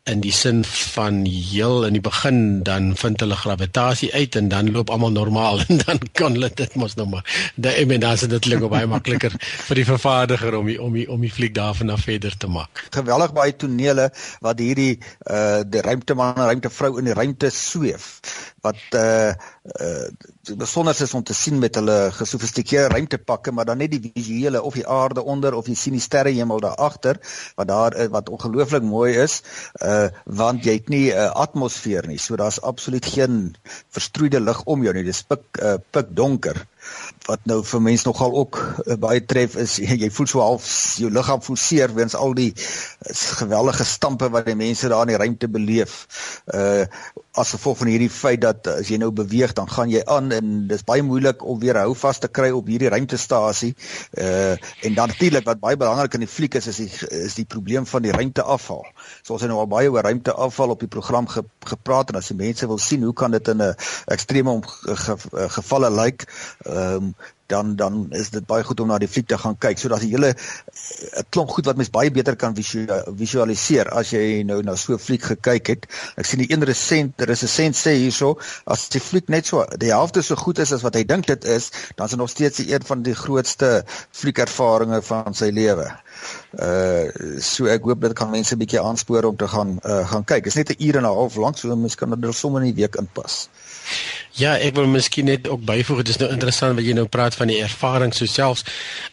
in 0.10 0.22
die 0.24 0.32
sin 0.34 0.64
van 0.66 1.26
heel 1.26 1.86
in 1.86 1.94
die 1.94 2.02
begin 2.02 2.64
dan 2.66 2.96
vind 2.98 3.20
hulle 3.22 3.36
gravitasie 3.38 4.10
uit 4.14 4.36
en 4.36 4.48
dan 4.50 4.72
loop 4.74 4.90
almal 4.90 5.12
normaal 5.14 5.62
en 5.68 5.82
dan 5.86 6.00
kan 6.18 6.34
hulle 6.38 6.50
dit 6.56 6.76
mos 6.76 6.96
nou 6.98 7.08
maar 7.12 7.26
daai 7.56 7.86
men 7.86 8.02
dan 8.02 8.18
is 8.18 8.26
dit 8.26 8.42
klink 8.48 8.66
baie 8.72 8.90
makliker 8.90 9.36
vir 9.68 9.82
die 9.82 9.86
vervaardiger 9.86 10.58
om 10.58 10.72
die, 10.72 10.80
om 10.82 10.98
die, 10.98 11.06
om 11.10 11.22
die 11.22 11.32
fliek 11.32 11.54
daarvan 11.54 11.94
af 11.94 12.08
verder 12.08 12.34
te 12.38 12.50
maak. 12.50 12.86
Geweldig 12.96 13.36
baie 13.38 13.54
tonele 13.56 14.10
wat 14.42 14.60
hierdie 14.60 14.98
uh 15.30 15.62
die 15.72 15.82
ruimteman 15.86 16.36
en 16.36 16.50
ruimtevrou 16.50 16.98
in 17.00 17.10
die 17.12 17.16
ruimte 17.16 17.52
sweef 17.54 18.08
wat 18.62 18.82
uh 18.96 19.34
uh 19.82 20.56
besonder 20.58 21.02
is 21.02 21.14
om 21.14 21.24
te 21.24 21.34
sien 21.34 21.60
met 21.60 21.76
hulle 21.76 22.12
gesofistikeerde 22.12 22.94
ruimtepakke 22.94 23.52
maar 23.52 23.66
dan 23.66 23.78
net 23.78 23.92
die 23.92 24.12
visuele 24.14 24.62
of 24.62 24.74
die 24.74 24.88
aarde 24.88 25.24
onder 25.24 25.54
of 25.54 25.68
jy 25.68 25.76
sien 25.76 25.94
die 25.98 26.04
sterrehemel 26.04 26.60
daar 26.60 26.76
agter 26.76 27.20
wat 27.56 27.68
daar 27.68 27.98
wat 28.10 28.30
ongelooflik 28.30 28.84
mooi 28.84 29.14
is 29.24 29.42
uh 29.82 30.10
want 30.26 30.66
jy 30.66 30.74
het 30.80 30.90
nie 30.90 31.08
'n 31.12 31.18
uh, 31.18 31.32
atmosfeer 31.46 32.08
nie. 32.08 32.18
So 32.18 32.36
daar's 32.36 32.62
absoluut 32.62 33.06
geen 33.06 33.56
verstrooide 33.90 34.40
lig 34.40 34.64
om 34.64 34.84
jou 34.84 34.94
nie. 34.94 35.04
Dis 35.04 35.24
pik 35.24 35.62
uh, 35.62 35.78
pik 35.92 36.16
donker 36.16 36.66
wat 37.30 37.46
nou 37.50 37.62
vir 37.66 37.82
mense 37.82 38.08
nogal 38.08 38.34
ook 38.44 38.58
uh, 38.62 38.98
baie 39.00 39.22
tref 39.26 39.56
is 39.62 39.78
jy 40.04 40.10
voel 40.14 40.30
so 40.30 40.42
half 40.44 40.68
jou 41.00 41.12
liggaam 41.14 41.42
voel 41.46 41.60
seer 41.60 41.94
weens 41.96 42.16
al 42.18 42.34
die 42.38 42.52
uh, 42.54 43.16
geweldige 43.42 43.86
stampe 43.88 44.30
wat 44.34 44.48
die 44.50 44.58
mense 44.58 44.90
daar 44.92 45.06
in 45.06 45.14
die 45.14 45.22
ruimte 45.22 45.50
beleef. 45.52 46.06
Uh 46.54 46.86
as 47.32 47.54
gevolg 47.56 47.78
van 47.80 47.88
hierdie 47.88 48.10
feit 48.12 48.42
dat 48.44 48.68
as 48.68 48.90
jy 48.92 48.98
nou 49.00 49.08
beweeg 49.16 49.54
dan 49.56 49.70
gaan 49.72 49.88
jy 49.88 50.02
aan 50.12 50.34
en 50.36 50.66
dis 50.68 50.82
baie 50.84 51.04
moeilik 51.06 51.46
om 51.48 51.62
weer 51.62 51.78
hou 51.80 51.94
vas 51.96 52.20
te 52.20 52.28
kry 52.28 52.50
op 52.52 52.68
hierdie 52.68 52.90
ruimtestasie. 52.92 53.72
Uh 54.20 54.58
en 54.84 54.98
dan 54.98 55.14
natuurlik 55.14 55.46
wat 55.48 55.62
baie 55.62 55.80
belangrik 55.80 56.18
in 56.18 56.26
die 56.26 56.32
fliek 56.32 56.58
is 56.60 56.68
is 56.68 56.82
die 56.82 56.90
is 57.22 57.38
die 57.40 57.46
probleem 57.46 57.86
van 57.88 58.04
die 58.04 58.12
ruimteafval. 58.12 58.84
So 59.24 59.38
ons 59.38 59.46
het 59.46 59.52
nou 59.52 59.62
al 59.64 59.70
baie 59.72 59.92
oor 59.92 60.04
ruimteafval 60.04 60.76
op 60.76 60.84
die 60.84 60.92
program 60.92 61.30
ge, 61.32 61.46
gepraat 61.72 62.12
en 62.12 62.20
as 62.20 62.32
die 62.34 62.40
mense 62.40 62.68
wil 62.68 62.82
sien 62.82 63.04
hoe 63.08 63.14
kan 63.14 63.32
dit 63.32 63.48
in 63.48 63.62
'n 63.64 63.76
ekstreme 64.12 64.60
ge, 64.66 65.18
gevalle 65.56 65.90
lyk 65.90 66.26
like, 66.26 66.26
ehm 66.72 66.96
um, 66.96 67.16
dan 67.52 67.76
dan 67.76 68.08
is 68.10 68.30
dit 68.30 68.46
baie 68.48 68.64
goed 68.64 68.80
om 68.80 68.88
na 68.92 68.98
die 69.02 69.10
fliek 69.12 69.28
te 69.28 69.38
gaan 69.38 69.58
kyk 69.66 69.80
sodat 69.80 70.04
jy 70.06 70.12
hele 70.14 70.32
'n 70.32 71.26
klomp 71.36 71.52
goed 71.56 71.68
wat 71.70 71.80
mens 71.80 71.92
baie 71.98 72.12
beter 72.18 72.36
kan 72.44 72.56
visualiseer 72.56 73.92
as 74.02 74.14
jy 74.16 74.44
nou 74.48 74.62
na 74.64 74.76
so 74.76 74.94
'n 74.94 75.04
fliek 75.08 75.24
gekyk 75.32 75.72
het. 75.74 75.88
Ek 76.16 76.26
sien 76.26 76.44
die 76.44 76.52
een 76.52 76.64
resent, 76.72 77.18
daar 77.18 77.34
is 77.36 77.44
'n 77.44 77.52
sent 77.58 77.76
sê 77.76 77.94
hierso, 78.04 78.40
as 78.66 78.88
die 78.90 79.04
fliek 79.10 79.28
net 79.28 79.46
so 79.52 79.66
die 79.78 79.92
helfte 79.92 80.22
so 80.22 80.36
goed 80.36 80.60
is 80.60 80.72
as 80.72 80.86
wat 80.88 80.96
hy 80.96 81.04
dink 81.04 81.28
dit 81.28 81.44
is, 81.58 81.72
dan 81.96 82.06
is 82.06 82.12
dit 82.12 82.20
nog 82.20 82.30
steeds 82.30 82.60
een 82.60 82.84
van 82.92 83.04
die 83.04 83.16
grootste 83.16 83.84
fliekervarings 84.12 85.06
van 85.06 85.34
sy 85.34 85.50
lewe. 85.52 85.88
Uh 86.54 87.10
so 87.40 87.66
ek 87.66 87.84
hoop 87.84 88.02
dit 88.02 88.14
kan 88.14 88.30
mense 88.30 88.56
'n 88.56 88.60
bietjie 88.64 88.82
aanspoor 88.82 89.24
om 89.24 89.36
te 89.36 89.48
gaan 89.48 89.80
uh 89.84 90.08
gaan 90.08 90.24
kyk. 90.24 90.44
Dit 90.44 90.56
is 90.56 90.60
net 90.62 90.70
'n 90.70 90.84
uur 90.84 90.96
en 90.98 91.04
'n 91.04 91.16
half 91.20 91.36
lank, 91.36 91.58
so 91.58 91.76
mens 91.76 91.96
kan 91.96 92.20
dit 92.20 92.36
sommer 92.36 92.62
in 92.62 92.74
die 92.74 92.82
week 92.82 92.96
inpas. 92.96 93.50
Ja, 94.40 94.54
ek 94.56 94.78
wil 94.80 94.88
miskien 94.88 95.28
net 95.28 95.48
ook 95.52 95.64
byvoeg, 95.68 96.06
dit 96.06 96.14
is 96.14 96.20
nou 96.22 96.30
interessant 96.32 96.78
wat 96.78 96.86
jy 96.88 96.94
nou 96.96 97.04
praat 97.12 97.36
van 97.36 97.50
die 97.52 97.60
ervaring 97.60 98.14
so 98.16 98.26
selfs 98.26 98.64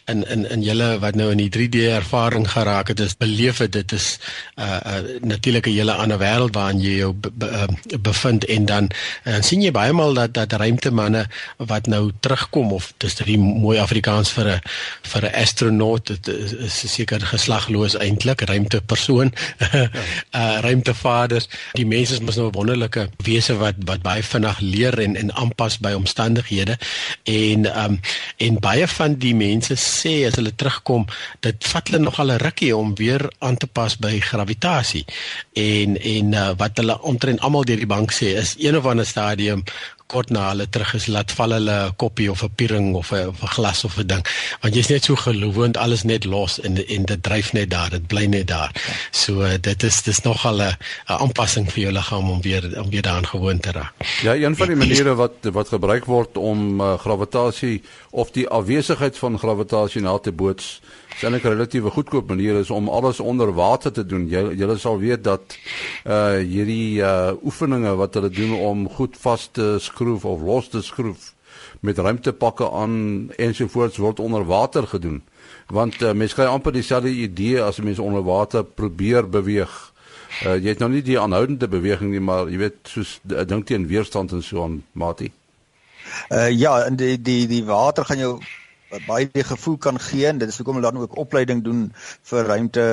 in 0.07 0.23
in 0.31 0.45
in 0.47 0.61
julle 0.63 0.93
wat 1.03 1.17
nou 1.19 1.27
in 1.33 1.41
die 1.41 1.49
3D 1.51 1.89
ervaring 1.91 2.47
geraak 2.47 2.87
het, 2.93 2.99
is 3.03 3.17
beleef 3.19 3.59
het 3.59 3.73
dit 3.75 3.91
is 3.91 4.07
'n 4.55 4.61
uh, 4.61 4.79
uh, 4.85 5.19
natuurlike 5.19 5.69
hele 5.69 5.93
ander 5.93 6.19
wêreld 6.19 6.55
waarin 6.55 6.79
jy 6.79 6.95
jou 7.03 7.13
be, 7.13 7.31
be, 7.35 7.49
uh, 7.51 7.97
bevind 7.99 8.45
en 8.45 8.65
dan 8.65 8.89
uh, 9.25 9.41
sien 9.41 9.61
jy 9.61 9.71
baie 9.71 9.91
maal 9.93 10.13
dat 10.13 10.33
dat 10.33 10.53
ruimtemanne 10.53 11.25
wat 11.57 11.87
nou 11.87 12.11
terugkom 12.19 12.71
of 12.71 12.93
dis 12.97 13.15
die 13.15 13.37
mooi 13.37 13.77
Afrikaans 13.79 14.31
vir 14.31 14.47
'n 14.55 14.61
vir 15.01 15.23
'n 15.25 15.35
astronaut, 15.35 16.07
dit 16.07 16.27
is, 16.27 16.93
seker 16.93 17.19
geslagloos 17.19 17.97
eintlik, 17.97 18.41
ruimtepersoon, 18.41 19.33
uh, 19.71 20.59
ruimtevaders. 20.61 21.49
Die 21.73 21.85
mense 21.85 22.13
is 22.13 22.19
mos 22.19 22.35
nou 22.35 22.47
'n 22.47 22.55
wonderlike 22.55 23.09
wese 23.23 23.57
wat 23.57 23.75
wat 23.85 24.01
baie 24.01 24.23
vinnig 24.23 24.59
leer 24.59 24.99
en 24.99 25.08
en 25.15 25.33
aanpas 25.33 25.79
by 25.79 25.93
omstandighede. 25.93 26.77
En 27.23 27.65
ehm 27.65 27.93
um, 27.93 27.99
en 28.37 28.59
baie 28.59 28.87
van 28.87 29.15
die 29.19 29.35
mense 29.35 29.75
sê 29.75 30.13
as 30.27 30.35
hulle 30.39 30.55
terugkom 30.55 31.05
dit 31.39 31.67
vat 31.71 31.87
hulle 31.87 32.03
nog 32.03 32.19
al 32.19 32.31
'n 32.31 32.41
rukkie 32.43 32.75
om 32.75 32.95
weer 32.95 33.31
aan 33.39 33.57
te 33.57 33.67
pas 33.67 33.97
by 33.97 34.19
gravitasie 34.19 35.05
en 35.53 35.97
en 36.01 36.33
uh, 36.33 36.49
wat 36.57 36.77
hulle 36.77 37.01
omtrent 37.01 37.39
almal 37.39 37.63
deur 37.63 37.77
die 37.77 37.93
bank 37.95 38.11
sê 38.11 38.35
is 38.43 38.55
een 38.57 38.77
of 38.77 38.85
ander 38.85 39.05
stadium 39.05 39.63
kort 40.09 40.31
na 40.33 40.47
hulle 40.49 40.65
terug 40.73 40.95
is 40.97 41.05
laat 41.13 41.31
val 41.37 41.53
hulle 41.53 41.77
'n 41.85 41.95
koppie 42.01 42.29
of 42.33 42.41
'n 42.43 42.53
piering 42.57 42.95
of 42.95 43.11
'n 43.13 43.33
glas 43.55 43.83
of 43.83 43.97
'n 43.97 44.07
ding. 44.07 44.23
Want 44.61 44.75
jy's 44.75 44.89
net 44.89 45.03
so 45.03 45.15
gewoond 45.15 45.77
alles 45.77 46.03
net 46.03 46.25
los 46.25 46.59
en 46.59 46.73
en 46.95 47.03
dit 47.05 47.21
dryf 47.23 47.53
net 47.53 47.69
daar 47.69 47.89
dit 47.89 48.07
bly 48.07 48.25
net 48.25 48.47
daar. 48.47 48.71
So 49.11 49.41
uh, 49.41 49.53
dit 49.61 49.83
is 49.83 50.01
dis 50.01 50.21
nogal 50.21 50.61
'n 50.61 50.77
aanpassing 51.05 51.71
vir 51.71 51.81
jou 51.83 51.93
liggaam 51.93 52.29
om 52.29 52.41
weer 52.41 52.63
om 52.81 52.89
weer 52.89 53.01
daaraan 53.01 53.27
gewoond 53.27 53.61
te 53.61 53.71
raak. 53.71 53.93
Ja 54.21 54.33
een 54.35 54.55
van 54.55 54.67
die 54.67 54.75
maniere 54.75 55.15
wat 55.15 55.37
wat 55.51 55.67
gebruik 55.67 56.05
word 56.05 56.37
om 56.37 56.81
uh, 56.81 56.97
gravitasie 56.97 57.81
of 58.09 58.31
die 58.31 58.47
afwesigheid 58.47 59.17
van 59.17 59.39
gravitasie 59.39 60.01
na 60.01 60.17
te 60.17 60.31
boots 60.31 60.81
Sien 61.19 61.35
'n 61.35 61.41
relatiewe 61.43 61.89
goedkoop 61.89 62.27
manier 62.27 62.55
is 62.59 62.69
om 62.69 62.89
alles 62.89 63.19
onder 63.19 63.53
water 63.53 63.91
te 63.91 64.05
doen. 64.05 64.27
Jy 64.29 64.55
julle 64.55 64.77
sal 64.77 64.99
weet 64.99 65.23
dat 65.23 65.57
uh 66.07 66.37
hierdie 66.37 67.01
uh 67.03 67.31
oefeninge 67.43 67.91
wat 67.95 68.13
hulle 68.13 68.29
doen 68.29 68.53
om 68.53 68.89
goed 68.89 69.17
vas 69.19 69.49
te 69.51 69.75
skroef 69.99 70.25
of 70.25 70.47
los 70.47 70.71
te 70.71 70.81
skroef 70.81 71.33
met 71.79 71.97
ruimtepakke 71.97 72.71
aan 72.71 73.31
ensovoorts 73.35 73.97
word 73.97 74.19
onder 74.19 74.45
water 74.45 74.87
gedoen. 74.87 75.23
Want 75.67 76.01
uh, 76.01 76.13
mense 76.13 76.35
kry 76.35 76.47
amper 76.47 76.73
dieselfde 76.73 77.11
idee 77.11 77.61
as 77.61 77.81
mense 77.83 78.01
onder 78.01 78.23
water 78.23 78.63
probeer 78.63 79.29
beweeg. 79.29 79.73
Uh 80.45 80.55
jy 80.55 80.71
het 80.71 80.79
nou 80.79 80.91
nie 80.93 81.03
die 81.03 81.19
aanhoudende 81.19 81.67
beweging 81.67 82.13
nie, 82.13 82.23
maar 82.23 82.49
jy 82.49 82.61
weet 82.61 82.79
soos 82.87 83.19
'n 83.27 83.47
ding 83.47 83.65
teen 83.65 83.87
weerstand 83.87 84.31
en 84.31 84.43
so 84.43 84.63
aan, 84.63 84.83
Matie. 84.91 85.31
Uh 86.29 86.49
ja, 86.49 86.85
en 86.85 86.95
die 86.95 87.17
die 87.21 87.47
die 87.47 87.65
water 87.65 88.05
gaan 88.05 88.17
jou 88.17 88.33
baie 89.07 89.29
die 89.31 89.43
gevoel 89.43 89.77
kan 89.77 89.99
gee 90.01 90.27
en 90.27 90.39
dit 90.41 90.49
is 90.49 90.57
hoekom 90.57 90.79
hulle 90.79 90.91
dan 90.91 91.01
ook 91.01 91.17
opleiding 91.21 91.61
doen 91.63 91.81
vir 92.31 92.47
ruimte 92.49 92.85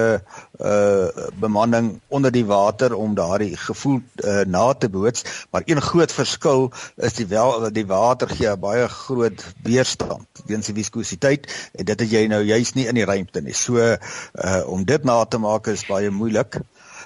uh 0.61 1.27
bemanning 1.41 2.01
onder 2.09 2.33
die 2.33 2.45
water 2.47 2.95
om 2.95 3.15
daardie 3.15 3.57
gevoel 3.57 4.01
uh, 4.25 4.41
na 4.47 4.73
te 4.73 4.89
boots. 4.89 5.25
Maar 5.51 5.63
een 5.65 5.81
groot 5.81 6.13
verskil 6.13 6.71
is 6.97 7.17
die 7.19 7.27
wel 7.27 7.71
die 7.73 7.87
water 7.87 8.29
gee 8.29 8.57
baie 8.57 8.89
groot 8.89 9.45
weerstand 9.63 10.45
teen 10.47 10.65
die 10.67 10.77
viskositeit 10.77 11.49
en 11.73 11.85
dit 11.85 12.01
het 12.01 12.11
jy 12.11 12.27
nou 12.31 12.43
juist 12.45 12.75
nie 12.75 12.87
in 12.87 12.99
die 13.01 13.09
ruimte 13.09 13.41
nie. 13.41 13.55
So 13.55 13.81
uh 13.81 14.63
om 14.67 14.85
dit 14.85 15.05
na 15.05 15.25
te 15.25 15.39
maak 15.39 15.67
is 15.73 15.87
baie 15.89 16.11
moeilik. 16.11 16.61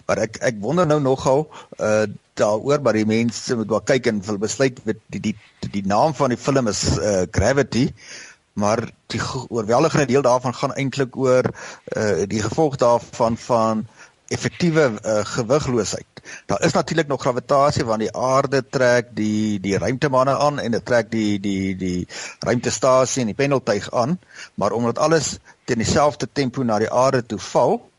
Maar 0.06 0.24
ek 0.26 0.40
ek 0.50 0.58
wonder 0.60 0.86
nou 0.86 1.00
nogal 1.00 1.46
uh 1.78 2.06
daaroor 2.40 2.80
maar 2.82 2.96
die 2.96 3.06
mense 3.06 3.56
moet 3.56 3.68
wel 3.68 3.82
kyk 3.92 4.06
en 4.06 4.22
wil 4.24 4.38
besluit 4.40 4.80
die 4.84 5.20
die 5.20 5.36
die 5.70 5.86
naam 5.86 6.14
van 6.16 6.32
die 6.32 6.40
film 6.40 6.70
is 6.72 6.82
uh, 6.96 7.22
Gravity 7.30 7.90
maar 8.52 8.90
die 9.06 9.20
oorweldigende 9.48 10.06
deel 10.06 10.22
daarvan 10.22 10.54
gaan 10.54 10.74
eintlik 10.74 11.16
oor 11.16 11.44
uh, 11.50 12.22
die 12.26 12.42
gevolg 12.42 12.76
daarvan 12.76 13.36
van 13.36 13.86
effektiewe 14.30 14.90
uh, 14.90 15.18
gewigloosheid. 15.22 16.06
Daar 16.46 16.62
is 16.62 16.72
natuurlik 16.72 17.06
nog 17.06 17.20
gravitasie 17.20 17.84
want 17.84 18.00
die 18.00 18.16
aarde 18.16 18.62
trek 18.68 19.08
die 19.14 19.60
die 19.60 19.78
ruimtemanne 19.78 20.36
aan 20.38 20.58
en 20.58 20.70
dit 20.70 20.84
trek 20.84 21.10
die 21.10 21.40
die 21.40 21.76
die 21.76 22.06
ruimtestasie 22.38 23.20
en 23.20 23.32
die 23.32 23.34
pendeltuig 23.34 23.90
aan, 23.90 24.18
maar 24.54 24.72
omdat 24.72 24.98
alles 24.98 25.38
teen 25.64 25.82
dieselfde 25.82 26.28
tempo 26.32 26.62
na 26.62 26.78
die 26.78 26.90
aarde 26.90 27.26
toe 27.26 27.38
val, 27.38 27.89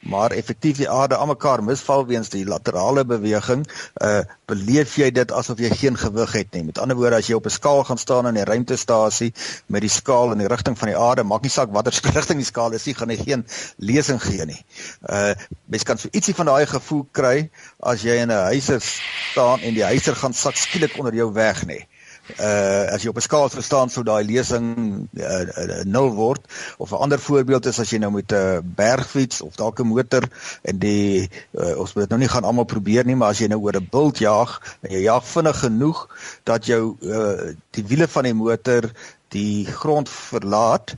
maar 0.00 0.30
effektief 0.30 0.76
die 0.76 0.88
aarde 0.90 1.16
almekaar 1.16 1.62
misval 1.64 2.06
weens 2.06 2.28
die 2.28 2.44
laterale 2.46 3.04
beweging, 3.04 3.66
uh 4.02 4.20
beleef 4.48 4.94
jy 4.96 5.10
dit 5.12 5.32
asof 5.36 5.58
jy 5.60 5.68
geen 5.76 5.96
gewig 6.00 6.32
het 6.32 6.54
nie. 6.56 6.62
Met 6.64 6.78
ander 6.80 6.96
woorde, 6.96 7.18
as 7.20 7.26
jy 7.28 7.34
op 7.36 7.46
'n 7.46 7.52
skaal 7.52 7.84
gaan 7.84 7.98
staan 7.98 8.26
in 8.26 8.38
'n 8.38 8.46
ruimtestasie 8.48 9.32
met 9.66 9.80
die 9.80 9.90
skaal 9.90 10.32
in 10.32 10.38
die 10.38 10.48
rigting 10.48 10.78
van 10.78 10.88
die 10.88 10.96
aarde, 10.96 11.22
maak 11.22 11.42
nie 11.42 11.50
saak 11.50 11.72
watter 11.72 11.92
rigting 12.16 12.38
die 12.38 12.48
skaal 12.48 12.72
is 12.72 12.86
nie, 12.86 12.94
gaan 12.94 13.10
hy 13.10 13.16
geen 13.16 13.46
lesing 13.76 14.22
gee 14.22 14.44
nie. 14.44 14.64
Uh 15.02 15.34
mens 15.66 15.82
kan 15.82 15.98
so 15.98 16.08
ietsie 16.12 16.34
van 16.34 16.46
daai 16.46 16.66
gevoel 16.66 17.06
kry 17.12 17.50
as 17.80 18.02
jy 18.02 18.16
in 18.22 18.30
'n 18.32 18.44
huiser 18.54 18.80
staan 18.80 19.60
en 19.60 19.74
die 19.74 19.84
huiser 19.84 20.16
gaan 20.16 20.32
sak 20.32 20.56
skielik 20.56 20.98
onder 20.98 21.14
jou 21.14 21.32
weg 21.32 21.66
nie 21.66 21.84
uh 21.84 21.97
as 22.36 23.02
jy 23.02 23.08
op 23.08 23.16
'n 23.16 23.24
skaal 23.24 23.48
verstaan 23.48 23.90
sou 23.90 24.04
daai 24.04 24.24
lesing 24.24 25.08
uh, 25.16 25.40
uh, 25.40 25.82
nul 25.84 26.10
word. 26.14 26.40
Of 26.76 26.92
'n 26.92 27.02
ander 27.04 27.18
voorbeeld 27.18 27.66
is 27.66 27.78
as 27.80 27.90
jy 27.90 27.98
nou 27.98 28.10
met 28.10 28.32
'n 28.32 28.36
uh, 28.36 28.58
bergfiets 28.62 29.40
of 29.40 29.56
dalk 29.56 29.80
'n 29.80 29.86
motor 29.86 30.28
en 30.62 30.78
die 30.78 31.30
uh, 31.52 31.78
ons 31.78 31.94
moet 31.94 32.04
dit 32.04 32.10
nou 32.10 32.20
nie 32.20 32.28
gaan 32.28 32.44
almal 32.44 32.64
probeer 32.64 33.04
nie 33.04 33.16
maar 33.16 33.30
as 33.30 33.38
jy 33.38 33.48
nou 33.48 33.60
oor 33.60 33.76
'n 33.76 33.88
bult 33.90 34.18
jaag 34.18 34.60
en 34.82 34.90
jy 34.92 35.02
jaag 35.02 35.24
vinnig 35.24 35.58
genoeg 35.60 36.08
dat 36.44 36.66
jou 36.66 36.96
uh, 37.00 37.54
die 37.70 37.84
wiele 37.84 38.08
van 38.08 38.24
die 38.24 38.34
motor 38.34 38.90
die 39.28 39.66
grond 39.66 40.08
verlaat 40.08 40.94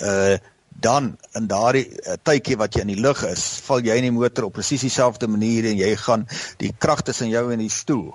uh 0.00 0.38
dan 0.80 1.18
in 1.36 1.46
daardie 1.46 1.88
uh, 2.08 2.14
tydjie 2.24 2.56
wat 2.56 2.74
jy 2.74 2.80
in 2.80 2.94
die 2.94 3.02
lug 3.04 3.20
is 3.28 3.42
val 3.66 3.82
jy 3.84 3.98
in 4.00 4.06
die 4.08 4.16
motor 4.16 4.46
op 4.46 4.54
presies 4.56 4.80
dieselfde 4.80 5.28
manier 5.28 5.68
en 5.68 5.76
jy 5.76 5.90
gaan 5.96 6.24
die 6.56 6.72
krag 6.78 7.02
tussen 7.04 7.28
jou 7.28 7.52
en 7.52 7.60
die 7.60 7.68
stoel 7.68 8.14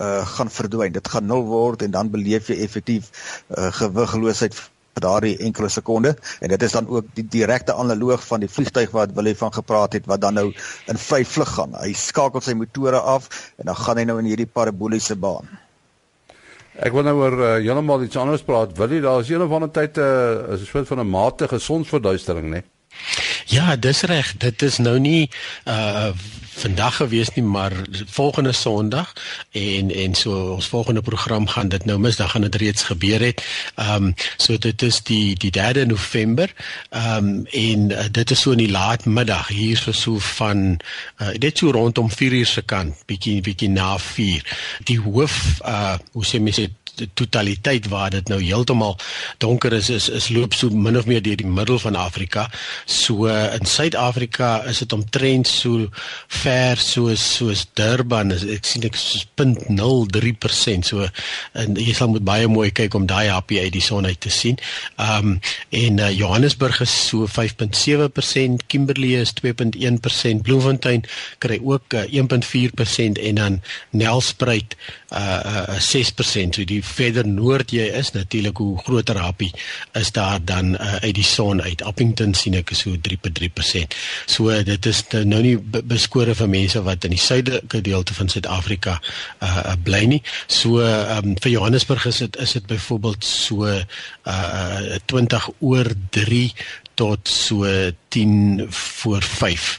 uh 0.00 0.22
gaan 0.36 0.50
verdwyn. 0.50 0.92
Dit 0.92 1.08
gaan 1.08 1.26
nul 1.26 1.44
word 1.48 1.82
en 1.82 1.90
dan 1.90 2.10
beleef 2.10 2.48
jy 2.48 2.60
effektief 2.64 3.10
uh 3.48 3.70
gewigloosheid 3.72 4.56
vir 4.96 5.04
daardie 5.04 5.34
enkele 5.44 5.68
sekonde 5.68 6.14
en 6.40 6.52
dit 6.52 6.62
is 6.62 6.72
dan 6.72 6.88
ook 6.88 7.10
die 7.18 7.26
direkte 7.28 7.74
analoog 7.76 8.22
van 8.24 8.40
die 8.40 8.48
vliegtyg 8.48 8.94
wat 8.96 9.12
Willie 9.18 9.36
van 9.36 9.52
gepraat 9.52 9.92
het 9.98 10.08
wat 10.08 10.20
dan 10.24 10.34
nou 10.40 10.46
in 10.88 11.00
vry 11.08 11.22
vlug 11.24 11.52
gaan. 11.58 11.76
Hy 11.76 11.92
skakel 11.92 12.40
sy 12.40 12.56
motore 12.56 13.00
af 13.00 13.28
en 13.60 13.68
dan 13.72 13.76
gaan 13.76 14.00
hy 14.00 14.06
nou 14.08 14.18
in 14.22 14.30
hierdie 14.32 14.48
paraboliese 14.48 15.16
baan. 15.20 15.48
Ek 16.76 16.92
wil 16.92 17.06
nou 17.08 17.16
oor 17.22 17.38
uh, 17.40 17.52
heeltemal 17.64 18.02
iets 18.04 18.18
anders 18.20 18.44
praat. 18.44 18.74
Willie, 18.76 19.00
daar 19.04 19.22
is 19.24 19.30
een 19.32 19.44
of 19.44 19.52
ander 19.52 19.72
tyd 19.72 19.96
'n 19.96 20.56
uh, 20.56 20.64
soort 20.64 20.88
van 20.88 21.00
'n 21.00 21.10
matige 21.10 21.58
sonsverduistering, 21.58 22.48
né? 22.52 22.60
Nee? 22.60 23.25
Ja, 23.46 23.76
dis 23.76 24.00
reg. 24.00 24.34
Dit 24.36 24.62
is 24.62 24.78
nou 24.78 24.98
nie 24.98 25.30
uh 25.64 26.10
vandag 26.56 26.96
gewees 26.96 27.28
nie, 27.34 27.44
maar 27.44 27.72
volgende 28.06 28.52
Sondag 28.52 29.12
en 29.50 29.90
en 29.94 30.14
so 30.14 30.52
ons 30.54 30.66
volgende 30.66 31.02
program 31.02 31.46
gaan 31.46 31.68
dit 31.68 31.84
nou 31.84 31.98
mis, 31.98 32.16
dan 32.16 32.28
gaan 32.28 32.40
dit 32.40 32.54
reeds 32.54 32.82
gebeur 32.82 33.20
het. 33.20 33.42
Ehm 33.74 34.04
um, 34.04 34.14
so 34.36 34.58
dit 34.58 34.82
is 34.82 35.02
die 35.02 35.34
die 35.34 35.50
3de 35.58 35.86
November. 35.86 36.54
Ehm 36.90 37.28
um, 37.28 37.46
en 37.46 37.90
uh, 37.90 38.04
dit 38.10 38.30
is 38.30 38.40
so 38.40 38.50
in 38.50 38.64
die 38.64 38.70
laat 38.70 39.04
middag 39.04 39.48
hier 39.48 39.76
so 39.76 39.92
so 39.92 40.18
van 40.18 40.80
uh 41.20 41.28
dit 41.38 41.58
so 41.58 41.70
rondom 41.70 42.10
4 42.10 42.32
uur 42.32 42.46
se 42.46 42.62
kant, 42.62 43.04
bietjie 43.06 43.40
bietjie 43.40 43.68
na 43.68 43.98
4. 43.98 44.56
Die 44.84 45.00
hoof 45.00 45.60
uh 45.60 45.94
hoe 46.12 46.24
sê 46.24 46.40
mense 46.40 46.70
totaliteit 47.14 47.88
waar 47.88 48.10
dit 48.10 48.28
nou 48.28 48.40
heeltemal 48.42 48.96
donker 49.38 49.72
is 49.72 49.90
is 49.90 50.08
is 50.08 50.28
loop 50.28 50.54
so 50.54 50.70
min 50.70 50.96
of 50.96 51.06
meer 51.06 51.22
deur 51.22 51.36
die 51.36 51.46
middel 51.46 51.78
van 51.78 51.96
Afrika. 51.96 52.50
So 52.84 53.26
in 53.26 53.66
Suid-Afrika 53.66 54.64
is 54.64 54.78
dit 54.78 54.92
omtrent 54.92 55.48
so 55.48 55.88
ver 56.42 56.76
soos 56.76 57.24
soos 57.36 57.66
Durban 57.74 58.32
ek 58.32 58.64
sien 58.66 58.84
ek 58.86 58.94
is 58.94 59.26
0.03%. 59.36 60.86
So 60.86 61.08
en 61.52 61.76
jy 61.80 61.94
sal 61.96 62.12
moet 62.12 62.24
baie 62.26 62.48
mooi 62.50 62.70
kyk 62.74 62.94
om 62.98 63.06
daai 63.08 63.28
happie 63.30 63.60
uit 63.62 63.74
die 63.76 63.84
son 63.84 64.06
uit 64.06 64.20
te 64.20 64.32
sien. 64.32 64.58
Ehm 64.96 65.36
um, 65.36 65.40
en 65.76 65.98
uh, 65.98 66.10
Johannesburg 66.10 66.80
is 66.80 66.92
so 67.08 67.26
5.7%, 67.26 68.66
Kimberley 68.66 69.14
is 69.20 69.32
2.1%, 69.40 70.42
Bloemfontein 70.42 71.04
kry 71.38 71.58
ook 71.62 71.94
uh, 71.94 72.06
1.4% 72.22 73.20
en 73.22 73.40
dan 73.40 73.60
Nelspruit 73.90 74.76
uh, 75.16 75.74
uh 75.74 75.80
6%. 75.80 76.56
So 76.56 76.64
die 76.68 76.82
verder 76.84 77.26
noord 77.28 77.72
jy 77.74 77.88
is 77.98 78.12
natuurlik 78.14 78.60
hoe 78.62 78.76
groter 78.84 79.18
happie 79.20 79.52
is 79.98 80.12
daar 80.12 80.38
dan 80.44 80.74
uh, 80.74 80.96
uit 81.02 81.14
die 81.18 81.26
son 81.26 81.62
uit 81.62 81.82
Appington 81.82 82.34
sien 82.34 82.56
ek 82.58 82.74
so 82.76 82.94
3.3%. 83.08 83.96
So 84.26 84.54
dit 84.66 84.86
is 84.86 85.02
nou 85.24 85.42
nie 85.42 85.56
beskore 85.58 86.36
vir 86.38 86.50
mense 86.52 86.82
wat 86.86 87.04
in 87.08 87.16
die 87.16 87.22
suidelike 87.22 87.78
gedeelte 87.78 88.14
van 88.16 88.28
Suid-Afrika 88.32 88.98
uh, 89.42 89.74
bly 89.84 90.04
nie. 90.16 90.22
So 90.46 90.82
um, 90.84 91.36
vir 91.42 91.56
Johannesburg 91.56 92.06
is 92.10 92.22
dit 92.24 92.40
is 92.42 92.56
dit 92.58 92.66
byvoorbeeld 92.66 93.24
so 93.24 93.66
uh, 93.66 94.98
20 95.06 95.50
oor 95.60 95.92
3 96.16 96.42
tot 96.96 97.28
so 97.28 97.64
10 98.08 98.66
voor 98.70 99.22
5 99.22 99.78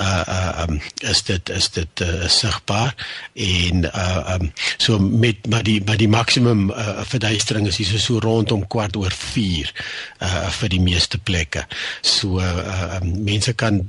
uh 0.00 0.24
uh 0.26 0.64
um, 0.68 0.80
is 1.00 1.22
dit 1.22 1.48
is 1.48 1.68
dit 1.70 2.00
uh, 2.00 2.28
sigbaar 2.28 2.94
en 3.32 3.84
uh 3.84 4.36
um 4.40 4.52
so 4.76 4.98
met 4.98 5.46
maar 5.48 5.62
die 5.62 5.82
maar 5.84 5.96
die 6.00 6.08
maksimum 6.08 6.70
uh, 6.70 7.02
verduistering 7.04 7.66
is 7.66 7.76
hier 7.76 8.00
so 8.00 8.18
rondom 8.18 8.66
kwart 8.66 8.96
oor 8.96 9.12
4 9.12 9.72
uh 10.20 10.48
vir 10.48 10.68
die 10.72 10.80
meeste 10.80 11.18
plekke. 11.18 11.66
So 12.00 12.40
uh 12.40 12.98
um, 13.02 13.22
mense 13.24 13.52
kan 13.52 13.82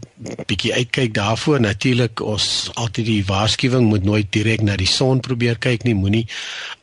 bietjie 0.48 0.74
uitkyk 0.74 1.14
daarvoor. 1.14 1.60
Natuurlik 1.64 2.20
ons 2.20 2.72
altyd 2.74 3.06
die 3.06 3.24
waarskuwing 3.26 3.88
moet 3.88 4.04
nooit 4.04 4.32
direk 4.36 4.62
na 4.62 4.76
die 4.76 4.90
son 4.90 5.24
probeer 5.24 5.56
kyk 5.56 5.88
nie. 5.88 5.96
Moenie 5.96 6.28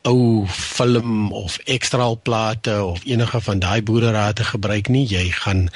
ou 0.09 0.47
film 0.49 1.29
of 1.37 1.59
ekstraal 1.69 2.17
plate 2.21 2.73
of 2.83 3.05
enige 3.05 3.41
van 3.41 3.61
daai 3.61 3.81
boererate 3.85 4.49
gebruik 4.49 4.89
nie. 4.89 5.05
Jy 5.05 5.29
gaan 5.43 5.67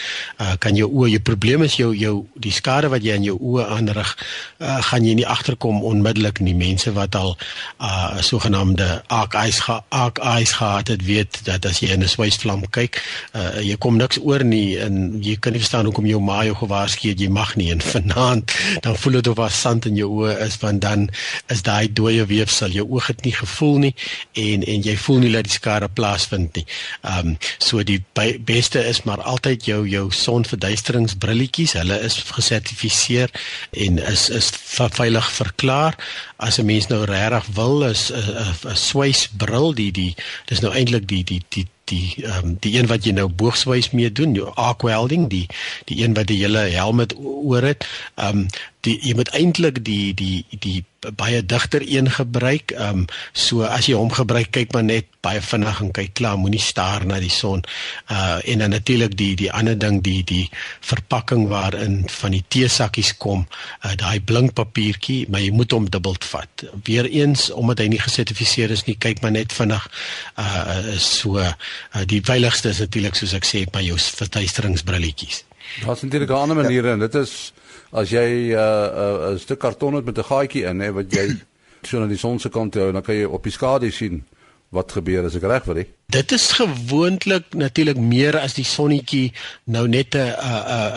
uh 0.41 0.57
kan 0.59 0.73
jou 0.73 0.89
oë, 0.89 1.13
jou 1.15 1.23
probleem 1.29 1.61
is 1.69 1.77
jou 1.77 1.93
jou 1.93 2.15
die 2.41 2.53
skade 2.55 2.89
wat 2.89 3.05
jy 3.05 3.13
aan 3.19 3.27
jou 3.27 3.34
jou 3.35 3.55
oë 3.55 3.67
aanrig, 3.75 4.15
uh, 4.59 4.79
gaan 4.89 5.05
jy 5.05 5.15
nie 5.19 5.27
agterkom 5.27 5.83
onmiddellik 5.83 6.39
nie. 6.39 6.55
Mense 6.55 6.93
wat 6.95 7.15
al 7.15 7.35
uh 7.79 8.21
sogenaamde 8.25 9.03
arc 9.07 9.35
eyes 9.35 9.59
arc 9.89 10.19
eyes 10.19 10.55
gehad 10.57 10.87
het, 10.87 11.03
weet 11.05 11.41
dat 11.45 11.65
as 11.65 11.81
jy 11.83 11.91
in 11.93 12.03
'n 12.03 12.07
swysvlam 12.07 12.63
kyk, 12.69 13.01
uh 13.35 13.61
jy 13.61 13.75
kom 13.77 13.97
niks 13.97 14.19
oor 14.21 14.43
nie 14.43 14.77
en 14.79 15.21
jy 15.21 15.35
kan 15.39 15.53
nie 15.53 15.59
verstaan 15.59 15.85
hoekom 15.85 16.05
jou 16.05 16.21
ma 16.21 16.43
jou 16.45 16.55
gewaarsku 16.55 17.09
het 17.09 17.19
jy 17.19 17.29
mag 17.29 17.55
nie 17.55 17.71
en 17.71 17.81
vanaand 17.93 18.51
dan 18.81 18.95
voel 18.95 19.19
dit 19.19 19.27
of 19.27 19.35
daar 19.35 19.51
sand 19.51 19.85
in 19.85 19.95
jou 19.95 20.09
oë 20.21 20.37
is 20.45 20.57
want 20.61 20.81
dan 20.81 21.09
is 21.53 21.61
daai 21.61 21.91
dooie 21.93 22.25
weefsel 22.25 22.69
jou 22.69 22.85
oog 22.89 23.07
het 23.07 23.23
nie 23.25 23.33
gevoel 23.35 23.77
nie 23.77 23.93
en 24.33 24.63
en 24.63 24.81
jy 24.81 24.95
voel 24.97 25.19
nie 25.23 25.31
dat 25.31 25.43
die 25.43 25.53
skade 25.53 25.89
plaasvind 25.89 26.55
nie. 26.55 26.65
Um 27.03 27.37
so 27.57 27.83
die 27.83 28.01
beste 28.45 28.83
is 28.85 29.03
maar 29.03 29.21
altyd 29.21 29.65
jou 29.65 29.81
jou 29.89 30.05
sonverduisteringsbrilletjies. 30.11 31.75
Hulle 31.79 31.99
is 32.05 32.17
gesertifiseer 32.37 33.24
gebeur 33.25 33.87
en 33.87 33.97
is 34.11 34.29
is 34.29 34.51
veilig 34.75 35.31
verklaar. 35.31 35.95
As 36.37 36.57
'n 36.57 36.65
mens 36.65 36.87
nou 36.87 37.03
regtig 37.05 37.45
wil 37.53 37.83
is 37.83 38.11
'n 38.11 38.69
'n 38.69 38.75
swysbril 38.75 39.73
die 39.73 39.91
die 39.91 40.15
dis 40.45 40.59
nou 40.59 40.73
eintlik 40.73 41.07
die 41.07 41.23
die 41.23 41.41
die 41.49 41.67
die 41.85 42.25
um, 42.25 42.57
die 42.59 42.79
een 42.79 42.87
wat 42.87 43.05
jy 43.05 43.11
nou 43.11 43.27
boogswys 43.27 43.91
mee 43.91 44.11
doen 44.11 44.33
jou 44.33 44.49
arc 44.55 44.81
welding 44.81 45.29
die 45.29 45.47
die 45.85 46.03
een 46.03 46.13
wat 46.13 46.27
die 46.27 46.41
hele 46.41 46.59
helm 46.59 47.05
oor 47.17 47.61
het 47.61 47.85
ehm 48.15 48.37
um, 48.37 48.47
die 48.85 48.97
jy 49.01 49.15
moet 49.17 49.31
eintlik 49.37 49.81
die 49.85 50.13
die 50.17 50.45
die 50.49 50.83
baie 51.13 51.45
digter 51.45 51.83
een 51.85 52.09
gebruik. 52.11 52.71
Ehm 52.71 53.05
um, 53.05 53.07
so 53.33 53.61
as 53.61 53.85
jy 53.89 53.95
hom 53.97 54.11
gebruik, 54.13 54.51
kyk 54.51 54.73
maar 54.73 54.83
net 54.83 55.05
baie 55.25 55.41
vinnig 55.41 55.79
en 55.81 55.91
kyk 55.93 56.13
klaar, 56.17 56.37
moenie 56.37 56.61
staar 56.61 57.05
na 57.05 57.19
die 57.21 57.33
son. 57.33 57.63
Uh 58.11 58.39
en 58.45 58.63
dan 58.63 58.69
natuurlik 58.69 59.17
die 59.17 59.35
die 59.35 59.51
ander 59.51 59.77
ding 59.77 60.01
die 60.03 60.23
die 60.23 60.49
verpakking 60.81 61.47
waarin 61.49 62.03
van 62.09 62.31
die 62.31 62.43
teesakkies 62.47 63.15
kom, 63.17 63.45
uh, 63.85 63.93
daai 63.95 64.19
blink 64.21 64.53
papiertjie, 64.53 65.25
maar 65.29 65.41
jy 65.41 65.51
moet 65.51 65.71
hom 65.71 65.89
dubbel 65.89 66.17
vat. 66.31 66.65
Weereens 66.83 67.49
omdat 67.51 67.83
hy 67.83 67.89
nie 67.93 68.01
gesertifiseer 68.01 68.71
is 68.71 68.85
nie, 68.85 68.97
kyk 68.97 69.21
maar 69.21 69.35
net 69.35 69.53
vinnig 69.53 69.89
uh 70.37 70.97
so 70.99 71.37
uh, 71.41 71.53
die 72.05 72.21
veiligste 72.25 72.69
is 72.69 72.79
natuurlik 72.79 73.15
soos 73.15 73.33
ek 73.33 73.45
sê, 73.45 73.65
by 73.71 73.83
jou 73.85 73.97
verduisteringsbrilletjies. 73.97 75.43
Daar's 75.83 76.01
natuurlik 76.01 76.29
'n 76.29 76.33
ander 76.33 76.55
manier 76.55 76.85
en 76.85 76.99
dit 76.99 77.15
is 77.15 77.53
as 77.91 78.09
jy 78.09 78.51
'n 78.51 78.57
uh, 78.57 79.29
'n 79.29 79.33
uh, 79.33 79.39
stuk 79.39 79.59
karton 79.59 79.95
het 79.95 80.05
met 80.05 80.17
'n 80.17 80.29
gaatjie 80.31 80.65
in 80.65 80.79
hè 80.79 80.91
wat 80.91 81.11
jy 81.11 81.27
so 81.87 81.99
na 81.99 82.07
die 82.07 82.17
son 82.17 82.39
se 82.39 82.49
kant 82.49 82.75
hou, 82.75 82.91
dan 82.91 83.01
kan 83.01 83.15
jy 83.15 83.25
op 83.25 83.43
die 83.43 83.51
skadu 83.51 83.91
sien 83.91 84.23
wat 84.69 84.91
gebeur 84.91 85.25
as 85.25 85.35
ek 85.35 85.43
reg 85.43 85.63
vir 85.63 85.75
dit. 85.75 85.89
Dit 86.05 86.31
is 86.31 86.51
gewoonlik 86.51 87.43
natuurlik 87.57 87.97
meer 87.97 88.37
as 88.37 88.53
die 88.53 88.65
sonnetjie 88.65 89.31
nou 89.63 89.87
net 89.87 90.15
'n 90.15 90.33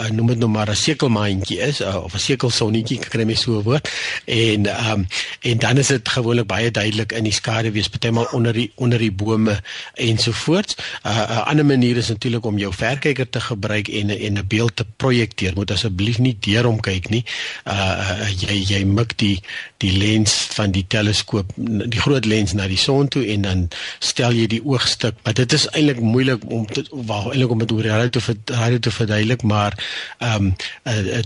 'n 0.05 0.15
noem 0.15 0.27
dit 0.27 0.39
nou 0.39 0.51
maar 0.51 0.69
'n 0.69 0.77
sekelmaandjie 0.77 1.59
is 1.59 1.81
a, 1.83 1.99
of 1.99 2.15
'n 2.15 2.19
sekelsonnetjie 2.19 2.99
kry 2.99 3.25
my 3.25 3.35
so 3.35 3.59
'n 3.59 3.63
woord 3.63 3.89
en 4.25 4.67
um, 4.91 5.07
en 5.41 5.59
dan 5.59 5.79
is 5.79 5.87
dit 5.87 6.09
gewoonlik 6.09 6.47
baie 6.47 6.71
duidelik 6.71 7.13
in 7.13 7.25
die 7.25 7.33
skadu 7.33 7.73
wees 7.73 7.89
partymal 7.89 8.29
onder 8.33 8.53
die 8.53 8.73
onder 8.75 8.99
die 8.99 9.13
bome 9.13 9.61
ensovoorts. 9.95 10.77
'n 10.77 11.09
uh, 11.09 11.47
ander 11.47 11.65
manier 11.65 11.97
is 11.97 12.09
natuurlik 12.09 12.45
om 12.45 12.59
jou 12.59 12.73
verkyker 12.75 13.29
te 13.29 13.41
gebruik 13.41 13.89
en 13.89 14.11
en 14.11 14.39
'n 14.39 14.47
beeld 14.47 14.77
te 14.77 14.85
projekteer. 14.97 15.53
Moet 15.55 15.71
asseblief 15.71 16.19
nie 16.19 16.37
deur 16.41 16.65
hom 16.65 16.81
kyk 16.81 17.09
nie. 17.09 17.25
Uh 17.65 18.29
jy 18.37 18.65
jy 18.69 18.85
mik 18.85 19.19
die 19.19 19.41
die 19.77 19.97
lens 19.99 20.33
van 20.33 20.71
die 20.71 20.85
teleskoop 20.89 21.53
die 21.89 22.01
groot 22.01 22.25
lens 22.25 22.53
na 22.53 22.67
die 22.67 22.77
son 22.77 23.09
toe 23.09 23.27
en 23.27 23.43
dan 23.43 23.69
stel 23.99 24.33
jy 24.33 24.47
die 24.47 24.65
oog 24.65 24.87
stuk, 24.99 25.19
maar 25.23 25.37
dit 25.39 25.53
is 25.57 25.67
eintlik 25.71 26.01
moeilik 26.03 26.45
om 26.51 26.67
dit 26.73 26.89
wel 26.91 27.31
eintlik 27.31 27.55
om 27.55 27.63
dit 27.63 27.73
oor 27.77 27.89
radio 27.93 28.21
te 28.21 28.55
radio 28.59 28.79
te 28.79 28.95
verduidelik, 28.95 29.43
maar 29.43 29.77
ehm 30.19 30.51
um, 30.51 30.55
uh, 30.85 31.23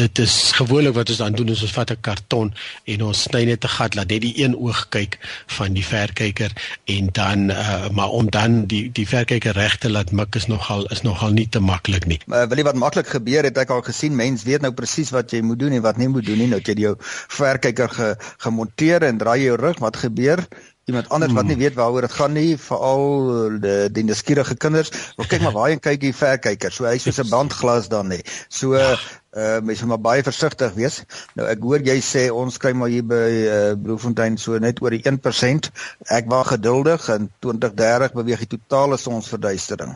dit 0.00 0.18
is 0.18 0.36
gewoonlik 0.58 0.94
wat 0.98 1.08
ons 1.14 1.22
dan 1.22 1.36
doen 1.38 1.54
is 1.54 1.62
ons 1.62 1.74
vat 1.78 1.90
'n 1.94 2.00
karton 2.00 2.52
en 2.84 3.04
ons 3.08 3.22
sny 3.28 3.44
net 3.48 3.64
'n 3.64 3.74
gat 3.78 3.94
laat 3.94 4.10
net 4.10 4.22
die 4.26 4.34
een 4.42 4.56
oog 4.56 4.88
kyk 4.88 5.18
van 5.56 5.72
die 5.72 5.86
verkyker 5.86 6.52
en 6.84 7.08
dan 7.12 7.50
uh, 7.50 7.88
maar 7.90 8.08
om 8.08 8.30
dan 8.30 8.66
die 8.66 8.90
die 8.92 9.08
verkyker 9.08 9.54
reg 9.54 9.78
te 9.78 9.90
laat 9.90 10.12
mik 10.12 10.34
is 10.34 10.46
nogal 10.46 10.86
is 10.90 11.02
nogal 11.02 11.30
nie 11.30 11.48
te 11.48 11.60
maklik 11.60 12.06
nie. 12.06 12.20
Maar 12.26 12.48
wil 12.48 12.58
jy 12.58 12.64
wat 12.64 12.80
maklik 12.80 13.08
gebeur 13.08 13.44
het 13.44 13.58
ek 13.58 13.70
al 13.70 13.82
gesien 13.86 14.16
mense 14.16 14.44
weet 14.44 14.62
nou 14.62 14.72
presies 14.72 15.10
wat 15.10 15.30
jy 15.30 15.42
moet 15.42 15.58
doen 15.58 15.72
en 15.72 15.82
wat 15.82 15.96
nie 15.96 16.08
moet 16.08 16.26
doen 16.26 16.38
nie. 16.38 16.50
Nou 16.52 16.60
jy 16.60 16.74
jou 16.82 16.96
verkyker 17.38 17.88
ge, 17.88 18.14
gemonteer 18.44 19.02
en 19.08 19.18
draai 19.18 19.42
jou 19.44 19.56
rug, 19.56 19.78
wat 19.78 19.96
gebeur? 19.96 20.44
Iemand 20.84 21.08
anders 21.08 21.32
wat 21.32 21.44
nie 21.44 21.54
hmm. 21.54 21.62
weet 21.62 21.74
waaroor 21.74 22.00
dit 22.00 22.12
gaan 22.12 22.32
nie, 22.32 22.58
veral 22.58 23.58
die 23.62 23.90
die 23.94 24.04
nuuskierige 24.04 24.56
kinders. 24.58 24.90
Wel 25.16 25.28
kyk 25.30 25.44
maar 25.46 25.54
waar 25.54 25.70
jy 25.70 25.78
kyk 25.78 26.06
hier 26.08 26.16
verkyker. 26.16 26.74
So 26.74 26.86
hy's 26.90 27.06
soos 27.06 27.20
'n 27.22 27.30
bandglas 27.30 27.88
dan 27.88 28.10
nê. 28.10 28.18
So 28.48 28.74
ja. 28.74 28.96
uh 29.32 29.60
mens 29.62 29.80
moet 29.80 29.88
maar 29.88 30.00
baie 30.00 30.22
versigtig 30.22 30.74
wees. 30.74 31.04
Nou 31.38 31.46
ek 31.48 31.62
hoor 31.62 31.86
jy 31.86 31.98
sê 32.02 32.26
ons 32.34 32.58
kry 32.58 32.72
maar 32.76 32.90
hier 32.90 33.06
by 33.06 33.30
uh 33.30 33.72
Bloemfontein 33.78 34.36
so 34.38 34.58
net 34.58 34.82
oor 34.82 34.90
die 34.90 35.04
1%. 35.06 35.70
Ek 36.10 36.26
wag 36.28 36.52
geduldig 36.56 37.08
en 37.14 37.30
2030 37.38 38.18
beweeg 38.18 38.42
die 38.44 38.58
totale 38.58 38.98
sonsverduistering. 38.98 39.94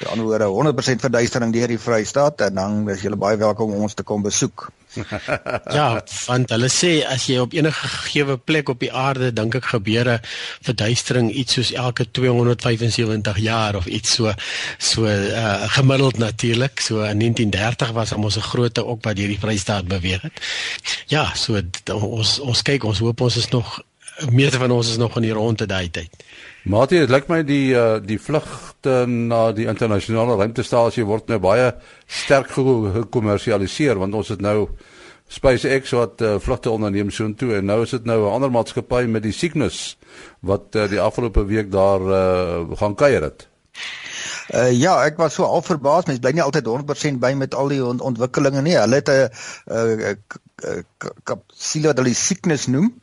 Met 0.00 0.08
ander 0.12 0.28
woorde 0.28 0.52
100% 0.52 1.00
verduistering 1.08 1.52
deur 1.52 1.68
die 1.68 1.80
Vrystaat 1.80 2.40
en 2.40 2.54
dan 2.54 2.88
is 2.92 3.02
jy 3.02 3.16
baie 3.16 3.40
welkom 3.40 3.72
om 3.72 3.88
ons 3.88 3.94
te 3.94 4.04
kom 4.04 4.22
besoek 4.22 4.68
ja, 5.78 5.88
want 6.26 6.50
hulle 6.54 6.68
sê 6.72 6.92
as 7.06 7.26
jy 7.30 7.38
op 7.42 7.54
enige 7.56 7.88
gegee 7.88 8.36
plek 8.38 8.68
op 8.72 8.80
die 8.80 8.92
aarde 8.92 9.32
dink 9.32 9.54
ek 9.58 9.70
gebeure 9.72 10.18
verduistering 10.66 11.30
iets 11.32 11.58
soos 11.58 11.72
elke 11.72 12.06
275 12.10 13.40
jaar 13.44 13.76
of 13.76 13.86
iets 13.86 14.16
so 14.18 14.32
so 14.78 15.06
uh, 15.06 15.66
gemiddeld 15.76 16.18
natuurlik. 16.18 16.80
So 16.80 17.02
in 17.04 17.18
1930 17.18 17.92
was 17.92 18.12
ons 18.12 18.36
'n 18.36 18.48
groot 18.50 18.78
ook 18.78 19.04
wat 19.04 19.18
hierdie 19.18 19.40
Vrystaat 19.40 19.86
beweeg 19.88 20.22
het. 20.22 20.40
Ja, 21.06 21.34
so 21.34 21.60
ons 21.92 22.38
ons 22.40 22.62
kyk 22.62 22.84
ons 22.84 22.98
hoop 22.98 23.20
ons 23.20 23.36
is 23.36 23.48
nog 23.48 23.80
meeste 24.30 24.58
van 24.58 24.70
ons 24.70 24.90
is 24.90 24.96
nog 24.96 25.16
in 25.16 25.22
die 25.28 25.32
ronde 25.36 25.66
daai 25.66 25.90
tyd. 25.90 26.24
Matie, 26.66 26.98
dit 27.04 27.12
lyk 27.12 27.28
my 27.30 27.42
die 27.46 27.74
uh, 27.76 27.98
die 28.02 28.18
vlugte 28.18 29.04
na 29.06 29.50
die 29.54 29.68
internasionale 29.70 30.38
ruimtestasie 30.40 31.04
word 31.06 31.28
nou 31.30 31.38
baie 31.42 31.72
sterk 32.06 32.50
gekommersialiseer 32.56 34.00
want 34.00 34.16
ons 34.18 34.32
het 34.34 34.42
nou 34.42 34.68
SpaceX 35.28 35.92
wat 35.96 36.22
uh, 36.22 36.36
vlugte 36.42 36.70
onderneem 36.70 37.10
so 37.10 37.26
intoe 37.26 37.56
en 37.58 37.68
nou 37.70 37.82
is 37.84 37.94
dit 37.94 38.04
nou 38.06 38.18
'n 38.24 38.32
ander 38.32 38.50
maatskappy 38.50 39.04
met 39.10 39.22
die 39.22 39.34
Cygnus 39.34 39.98
wat 40.40 40.74
uh, 40.74 40.88
die 40.90 41.00
afgelope 41.00 41.44
week 41.46 41.70
daar 41.70 42.00
uh, 42.00 42.78
gaan 42.78 42.94
kuier 42.94 43.22
het. 43.22 43.48
Uh, 44.54 44.70
ja, 44.72 45.04
ek 45.04 45.16
was 45.18 45.34
so 45.34 45.44
al 45.44 45.62
verbaas. 45.62 46.06
Mens 46.06 46.20
bly 46.22 46.30
nie 46.30 46.42
altyd 46.42 46.66
100% 46.66 47.18
by 47.18 47.32
met 47.34 47.54
al 47.54 47.68
die 47.68 47.82
ont 47.84 48.00
ontwikkelinge 48.00 48.62
nie. 48.62 48.76
Hulle 48.78 49.02
het 49.02 49.10
'n 49.10 50.14
kapsule 51.24 51.86
wat 51.90 51.98
hulle 51.98 52.14
Cygnus 52.14 52.66
noem 52.66 52.94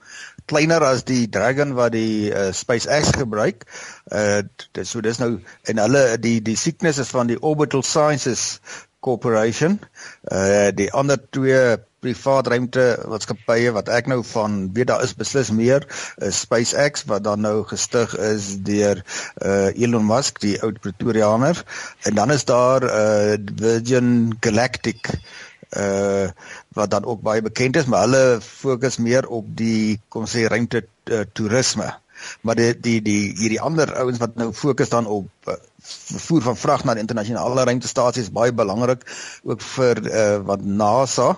kleiner 0.45 0.83
as 0.83 1.05
die 1.07 1.29
Dragon 1.31 1.75
wat 1.77 1.93
die 1.95 2.31
uh, 2.31 2.51
SpaceX 2.51 3.13
gebruik. 3.17 3.65
Uh 4.11 4.43
dis 4.75 4.91
so 4.91 5.01
dis 5.01 5.19
nou 5.21 5.37
en 5.69 5.83
hulle 5.85 6.03
die 6.21 6.39
die 6.43 6.57
sickness 6.59 6.99
is 6.99 7.13
van 7.13 7.31
die 7.31 7.39
Orbital 7.41 7.83
Sciences 7.83 8.59
Corporation. 9.03 9.79
Uh 10.31 10.71
die 10.75 10.91
ander 10.93 11.19
twee 11.31 11.77
privaat 12.03 12.49
ruimte 12.51 12.83
maatskappye 13.07 13.71
wat 13.75 13.89
ek 13.95 14.09
nou 14.11 14.19
van 14.27 14.57
weet 14.75 14.89
daar 14.91 15.03
is 15.05 15.15
beslis 15.15 15.53
meer 15.55 15.85
is 16.27 16.41
SpaceX 16.43 17.05
wat 17.11 17.23
dan 17.27 17.43
nou 17.45 17.63
gestig 17.69 18.15
is 18.19 18.49
deur 18.67 18.99
uh 19.39 19.69
Elon 19.71 20.05
Musk 20.09 20.41
die 20.43 20.57
oud 20.65 20.81
Pretoriaaner 20.83 21.63
en 22.09 22.19
dan 22.19 22.35
is 22.35 22.45
daar 22.49 22.83
uh 22.89 23.39
Virgin 23.61 24.35
Galactic 24.43 25.13
uh 25.77 26.29
wat 26.73 26.89
dan 26.91 27.05
ook 27.05 27.21
baie 27.21 27.41
bekend 27.41 27.75
is, 27.75 27.85
maar 27.85 28.07
hulle 28.07 28.41
fokus 28.41 28.97
meer 28.97 29.27
op 29.27 29.45
die 29.57 29.99
kom 30.09 30.25
sê 30.25 30.47
ruimte 30.49 30.85
uh, 31.11 31.21
toerisme. 31.33 31.91
Maar 32.41 32.55
die 32.55 32.71
die 32.79 33.01
die 33.01 33.33
hierdie 33.37 33.61
ander 33.61 33.93
ouens 34.01 34.21
wat 34.21 34.35
nou 34.35 34.51
fokus 34.53 34.89
dan 34.89 35.05
op 35.05 35.27
uh, 35.47 35.57
vervoer 35.83 36.41
van 36.41 36.57
vrag 36.57 36.83
na 36.83 36.95
die 36.95 37.03
internasionale 37.03 37.63
ruimtestasie 37.63 38.23
is 38.23 38.31
baie 38.31 38.53
belangrik 38.53 39.03
ook 39.43 39.61
vir 39.61 40.01
uh, 40.07 40.37
wat 40.47 40.63
NASA 40.63 41.29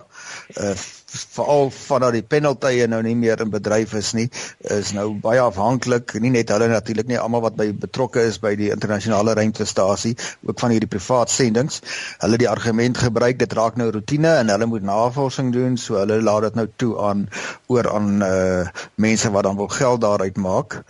uh, 0.61 0.75
veral 1.05 1.69
vandat 1.71 2.15
die 2.15 2.23
penaltye 2.25 2.87
nou 2.89 3.01
nie 3.05 3.15
meer 3.15 3.41
in 3.43 3.51
bedryf 3.53 3.93
is 3.97 4.11
nie, 4.17 4.25
is 4.73 4.91
nou 4.95 5.07
baie 5.21 5.41
afhanklik, 5.43 6.15
nie 6.21 6.31
net 6.33 6.51
hulle 6.53 6.67
natuurlik 6.71 7.07
nie, 7.09 7.19
almal 7.21 7.43
wat 7.45 7.57
by 7.59 7.69
betrokke 7.85 8.25
is 8.25 8.39
by 8.41 8.55
die 8.59 8.71
internasionale 8.73 9.35
ruimtestasie, 9.37 10.15
ook 10.47 10.59
van 10.59 10.73
hierdie 10.73 10.91
privaat 10.91 11.31
sendings. 11.31 11.81
Hulle 12.23 12.39
die 12.41 12.49
argument 12.49 12.99
gebruik 13.01 13.39
dit 13.41 13.57
raak 13.57 13.79
nou 13.79 13.91
rotine 13.93 14.35
en 14.41 14.51
hulle 14.53 14.69
moet 14.71 14.85
navorsing 14.87 15.53
doen, 15.55 15.77
so 15.77 15.99
hulle 16.01 16.21
laat 16.23 16.49
dit 16.49 16.59
nou 16.61 16.67
toe 16.81 16.91
aan 17.01 17.27
oor 17.71 17.91
aan 17.93 18.11
uh 18.25 18.67
mense 19.01 19.29
wat 19.31 19.43
dan 19.43 19.57
wil 19.57 19.69
geld 19.71 20.01
daaruit 20.01 20.37
maak. 20.37 20.81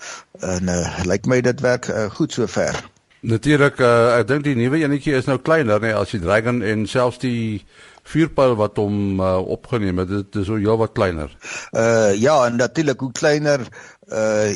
En 0.42 0.72
uh 0.72 1.06
lyk 1.06 1.28
my 1.30 1.42
dit 1.42 1.62
werk 1.66 1.90
uh, 1.90 2.10
goed 2.14 2.34
sover. 2.34 2.78
Natuurlik, 3.26 3.80
uh, 3.82 4.20
ek 4.20 4.28
dink 4.30 4.44
die 4.46 4.56
nuwe 4.58 4.84
enetjie 4.86 5.16
is 5.18 5.26
nou 5.26 5.40
kleiner, 5.42 5.80
nee, 5.82 5.96
as 5.98 6.12
die 6.14 6.22
Dragon 6.22 6.62
en 6.62 6.86
selfs 6.86 7.18
die 7.24 7.64
vuurpyl 8.06 8.56
wat 8.60 8.78
hom 8.78 9.20
uh, 9.20 9.38
opgeneem 9.56 9.98
het, 10.04 10.12
dit 10.12 10.40
is 10.42 10.48
so 10.50 10.60
heel 10.62 10.78
wat 10.78 10.94
kleiner. 10.98 11.32
Uh 11.74 12.14
ja, 12.14 12.38
en 12.46 12.60
natuurlik 12.62 13.00
hoe 13.02 13.12
kleiner 13.12 13.66
uh 14.14 14.54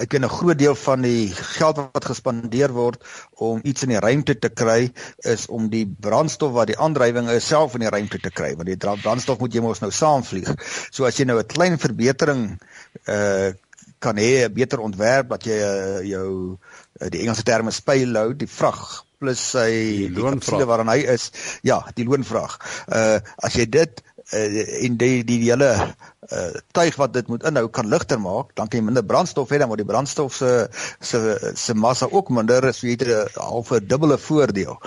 ek 0.00 0.08
ken 0.08 0.24
'n 0.24 0.32
groot 0.32 0.58
deel 0.58 0.74
van 0.74 1.02
die 1.04 1.28
geld 1.34 1.76
wat 1.76 2.08
gespandeer 2.08 2.72
word 2.72 3.04
om 3.36 3.60
iets 3.62 3.84
in 3.84 3.92
die 3.92 4.00
ruimte 4.00 4.38
te 4.38 4.48
kry 4.48 4.92
is 5.28 5.46
om 5.46 5.68
die 5.68 5.84
brandstof 5.84 6.52
wat 6.56 6.72
die 6.72 6.78
aandrywing 6.78 7.28
is 7.28 7.46
self 7.46 7.74
in 7.74 7.84
die 7.84 7.92
ruimte 7.92 8.18
te 8.18 8.30
kry 8.30 8.54
want 8.56 8.70
die 8.72 8.80
brandstof 8.80 9.38
moet 9.38 9.52
jy 9.52 9.60
mos 9.60 9.84
nou 9.84 9.92
saamvlieg. 9.92 10.48
So 10.90 11.04
as 11.04 11.20
jy 11.20 11.28
nou 11.28 11.38
'n 11.38 11.46
klein 11.46 11.78
verbetering 11.78 12.58
uh 13.06 13.52
kan 14.02 14.16
hê 14.16 14.48
'n 14.48 14.52
beter 14.52 14.80
ontwerp 14.80 15.28
dat 15.28 15.44
jy 15.44 15.58
uh, 15.60 16.02
jou 16.02 16.58
uh, 17.00 17.08
die 17.08 17.20
Engelse 17.20 17.42
term 17.42 17.68
is 17.68 17.80
payload, 17.80 18.38
die 18.38 18.48
vrag 18.48 19.04
plus 19.22 19.42
sy 19.54 20.08
loonvraag 20.16 20.66
waarin 20.70 20.90
hy 20.92 21.00
is. 21.14 21.30
Ja, 21.66 21.80
die 21.96 22.06
loonvraag. 22.08 22.58
Uh 22.90 23.18
as 23.46 23.58
jy 23.58 23.68
dit 23.70 24.02
uh, 24.32 24.84
en 24.86 24.96
die 24.96 25.24
die 25.24 25.38
hele 25.44 25.70
uh, 26.30 26.50
tuig 26.76 26.96
wat 27.00 27.12
dit 27.16 27.28
moet 27.28 27.44
inhou 27.48 27.66
kan 27.74 27.88
ligter 27.90 28.20
maak, 28.22 28.52
dan 28.58 28.68
kan 28.70 28.78
jy 28.78 28.84
minder 28.86 29.04
brandstof 29.06 29.50
hê 29.50 29.58
dan 29.58 29.70
word 29.70 29.82
die 29.82 29.88
brandstof 29.88 30.36
se 30.36 30.50
se 31.00 31.52
se 31.58 31.74
massa 31.74 32.06
ook 32.10 32.30
minder, 32.30 32.68
so 32.72 32.86
jy 32.86 32.96
het 32.96 33.06
'n 33.08 33.40
halfe 33.40 33.80
dubbele 33.80 34.18
voordeel. 34.18 34.78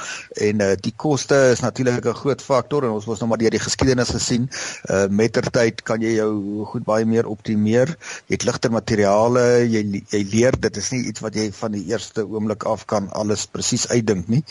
En 0.47 0.61
uh, 0.61 0.73
die 0.79 0.93
koste 0.95 1.35
is 1.51 1.59
natuurlik 1.59 2.05
'n 2.05 2.21
groot 2.21 2.41
faktor 2.41 2.83
en 2.83 2.95
ons 2.95 3.05
mos 3.05 3.19
nou 3.19 3.29
maar 3.29 3.37
deur 3.37 3.51
die 3.51 3.65
geskiedenis 3.67 4.09
gesien, 4.09 4.49
uh, 4.89 5.07
mettertyd 5.07 5.83
kan 5.83 6.01
jy 6.01 6.15
jou 6.15 6.65
goed 6.65 6.83
baie 6.83 7.05
meer 7.05 7.27
optimeer. 7.27 7.97
Jy 8.27 8.35
het 8.39 8.45
ligter 8.45 8.71
materiale, 8.71 9.65
jy 9.67 10.03
jy 10.09 10.23
leer 10.31 10.59
dit 10.59 10.77
is 10.77 10.91
nie 10.91 11.03
iets 11.09 11.21
wat 11.21 11.35
jy 11.35 11.51
van 11.51 11.71
die 11.71 11.85
eerste 11.91 12.25
oomblik 12.27 12.63
af 12.63 12.85
kan 12.85 13.09
alles 13.11 13.45
presies 13.45 13.87
uitdink 13.89 14.27
nie. 14.27 14.43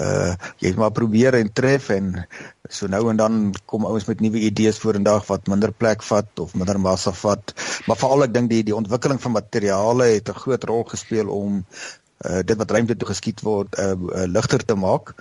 Uh 0.00 0.34
jy 0.58 0.68
moet 0.72 0.82
maar 0.82 0.90
probeer 0.90 1.34
en 1.34 1.52
tref 1.52 1.88
en 1.88 2.26
So 2.70 2.86
nou 2.86 3.08
en 3.10 3.16
dan 3.16 3.54
kom 3.66 3.84
ouens 3.86 4.04
met 4.06 4.20
nuwe 4.20 4.38
idees 4.38 4.78
vorendag 4.78 5.26
wat 5.26 5.48
minder 5.50 5.72
plek 5.72 6.02
vat 6.06 6.38
of 6.38 6.54
minder 6.54 6.78
massa 6.80 7.10
vat. 7.12 7.54
Maar 7.86 7.98
veral 7.98 8.26
ek 8.28 8.34
dink 8.34 8.50
die 8.52 8.62
die 8.68 8.76
ontwikkeling 8.76 9.18
van 9.22 9.34
materiale 9.34 10.06
het 10.12 10.28
'n 10.30 10.40
groot 10.44 10.64
rol 10.70 10.84
gespeel 10.84 11.28
om 11.28 11.64
uh, 12.26 12.38
dit 12.44 12.56
wat 12.56 12.70
ruimte 12.70 12.96
toe 12.96 13.08
geskiet 13.08 13.42
word 13.42 13.78
uh, 13.78 13.96
uh, 13.98 14.26
ligter 14.30 14.64
te 14.64 14.74
maak. 14.74 15.14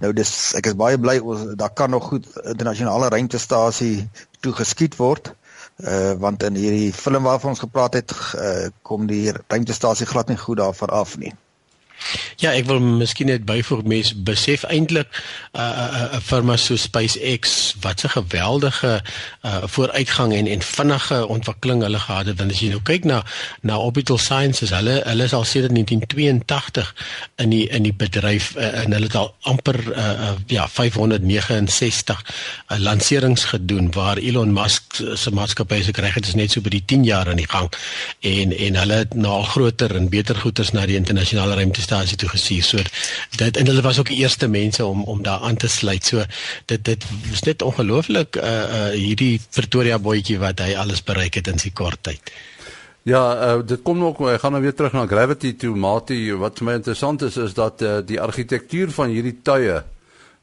Nou 0.00 0.12
dis 0.12 0.32
ek 0.58 0.66
is 0.66 0.74
baie 0.74 0.98
bly 0.98 1.18
ons 1.18 1.54
daar 1.54 1.70
kan 1.70 1.90
nog 1.90 2.08
goed 2.10 2.26
internasionale 2.42 3.08
ruimtestasie 3.14 4.08
toe 4.40 4.52
geskiet 4.52 4.96
word. 4.96 5.34
Uh 5.78 6.12
want 6.18 6.42
in 6.42 6.58
hierdie 6.58 6.92
film 6.92 7.22
waarvan 7.22 7.54
ons 7.54 7.62
gepraat 7.62 7.94
het, 7.94 8.10
uh, 8.34 8.68
kom 8.82 9.06
die 9.06 9.32
ruimtestasie 9.46 10.06
glad 10.06 10.28
nie 10.28 10.36
goed 10.36 10.58
daarvan 10.58 10.88
af 10.88 11.18
nie. 11.18 11.32
Ja, 12.42 12.50
ek 12.52 12.66
wil 12.66 12.80
miskien 12.80 13.30
net 13.30 13.44
byvoeg 13.46 13.84
mense 13.86 14.16
besef 14.16 14.64
eintlik 14.64 15.08
'n 15.08 15.60
uh, 15.60 15.62
'n 15.62 15.94
uh, 15.94 16.02
'n 16.12 16.16
uh, 16.16 16.20
firma 16.20 16.56
so 16.56 16.76
SpaceX 16.76 17.74
wat 17.80 18.04
'n 18.04 18.08
geweldige 18.08 19.02
uh, 19.42 19.62
vooruitgang 19.64 20.34
en 20.34 20.46
en 20.46 20.62
vinnige 20.62 21.26
ontwikkeling 21.26 21.82
hulle 21.82 21.98
gehad 21.98 22.26
het. 22.26 22.38
Want 22.38 22.50
as 22.50 22.60
jy 22.60 22.68
nou 22.68 22.82
kyk 22.82 23.04
na 23.04 23.24
na 23.60 23.78
Orbital 23.78 24.18
Sciences, 24.18 24.70
hulle 24.70 25.02
hulle 25.04 25.24
is 25.24 25.32
al 25.32 25.44
sedert 25.44 25.72
1982 25.72 26.94
in 27.36 27.50
die 27.50 27.68
in 27.68 27.82
die 27.82 27.94
bedryf 27.94 28.54
uh, 28.56 28.82
en 28.82 28.92
hulle 28.92 29.06
het 29.06 29.16
al 29.16 29.34
amper 29.40 29.78
uh, 29.92 29.98
uh, 29.98 30.32
ja 30.46 30.68
569 30.68 32.24
uh, 32.24 32.78
lanserings 32.78 33.44
gedoen 33.44 33.92
waar 33.92 34.16
Elon 34.16 34.52
Musk 34.52 35.00
se 35.14 35.30
maatskappy 35.30 35.82
se 35.82 35.92
kry 35.92 36.10
het 36.14 36.26
is 36.26 36.34
net 36.38 36.50
so 36.54 36.60
by 36.60 36.72
die 36.74 36.84
10 36.84 37.04
jaar 37.04 37.28
aan 37.28 37.40
die 37.40 37.48
gang 37.48 37.70
en 38.20 38.52
en 38.56 38.78
hulle 38.80 39.00
het 39.04 39.14
nou 39.14 39.32
al 39.40 39.48
groter 39.54 39.94
en 39.96 40.08
beter 40.12 40.36
goederes 40.36 40.72
na 40.72 40.86
die 40.86 40.96
internasionale 40.96 41.54
ruimte 41.54 41.82
stasie 41.92 42.16
toe 42.16 42.30
gestuur. 42.32 42.64
So 42.64 43.40
dit 43.44 43.60
en 43.60 43.68
hulle 43.68 43.84
was 43.84 44.00
ook 44.00 44.08
die 44.12 44.22
eerste 44.24 44.48
mense 44.48 44.84
om 44.84 45.04
om 45.04 45.22
daar 45.22 45.44
aan 45.44 45.60
te 45.60 45.68
sluit. 45.68 46.04
So 46.04 46.24
dit 46.72 46.84
dit 46.84 47.04
is 47.32 47.44
net 47.48 47.62
ongelooflik 47.62 48.40
uh 48.40 48.48
uh 48.48 48.88
hierdie 48.96 49.40
Pretoria 49.52 49.98
bootjie 49.98 50.40
wat 50.40 50.64
hy 50.64 50.72
alles 50.76 51.04
bereik 51.04 51.40
het 51.40 51.52
in 51.52 51.60
sy 51.60 51.70
kort 51.76 52.02
tyd. 52.08 52.32
Ja, 53.02 53.22
uh, 53.34 53.62
dit 53.66 53.82
kom 53.82 53.98
nog 53.98 54.20
ek 54.30 54.44
gaan 54.44 54.54
nou 54.54 54.62
weer 54.62 54.74
terug 54.78 54.94
na 54.94 55.06
Gravity 55.10 55.56
to 55.58 55.74
Mati. 55.74 56.20
Wat 56.38 56.60
vir 56.60 56.68
my 56.68 56.76
interessant 56.78 57.24
is 57.26 57.36
is 57.36 57.56
dat 57.58 57.82
uh, 57.82 57.98
die 58.06 58.20
argitektuur 58.22 58.94
van 58.94 59.10
hierdie 59.10 59.40
tuie 59.42 59.80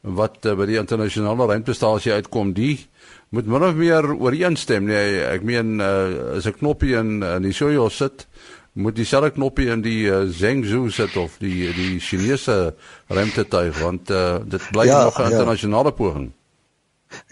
wat 0.02 0.46
uh, 0.46 0.56
by 0.60 0.68
die 0.68 0.80
internasionale 0.80 1.48
ruimtestasie 1.54 2.14
uitkom, 2.20 2.52
die 2.56 2.76
moet 3.36 3.48
min 3.48 3.64
of 3.64 3.78
meer 3.80 4.10
ooreenstem. 4.12 4.90
Nee, 4.90 5.22
ek 5.24 5.46
meen 5.48 5.80
uh, 5.80 6.36
as 6.36 6.48
'n 6.52 6.60
knoppie 6.60 6.98
in 7.00 7.24
in 7.24 7.48
die 7.48 7.56
Soyuz 7.56 7.96
sit, 7.96 8.28
moet 8.74 8.96
dieselfde 8.96 9.32
knoppie 9.32 9.70
in 9.70 9.82
die 9.82 10.08
uh, 10.08 10.26
Zhengzhou 10.30 10.90
sit 10.90 11.16
of 11.18 11.38
die 11.38 11.74
die 11.74 12.00
Chinese 12.00 12.76
ruimtetuig 13.08 13.80
want 13.80 14.10
uh, 14.10 14.38
dit 14.46 14.72
bly 14.72 14.86
ja, 14.86 15.04
nog 15.04 15.20
'n 15.20 15.22
ja. 15.22 15.30
internasionale 15.30 15.92
poging. 15.92 16.32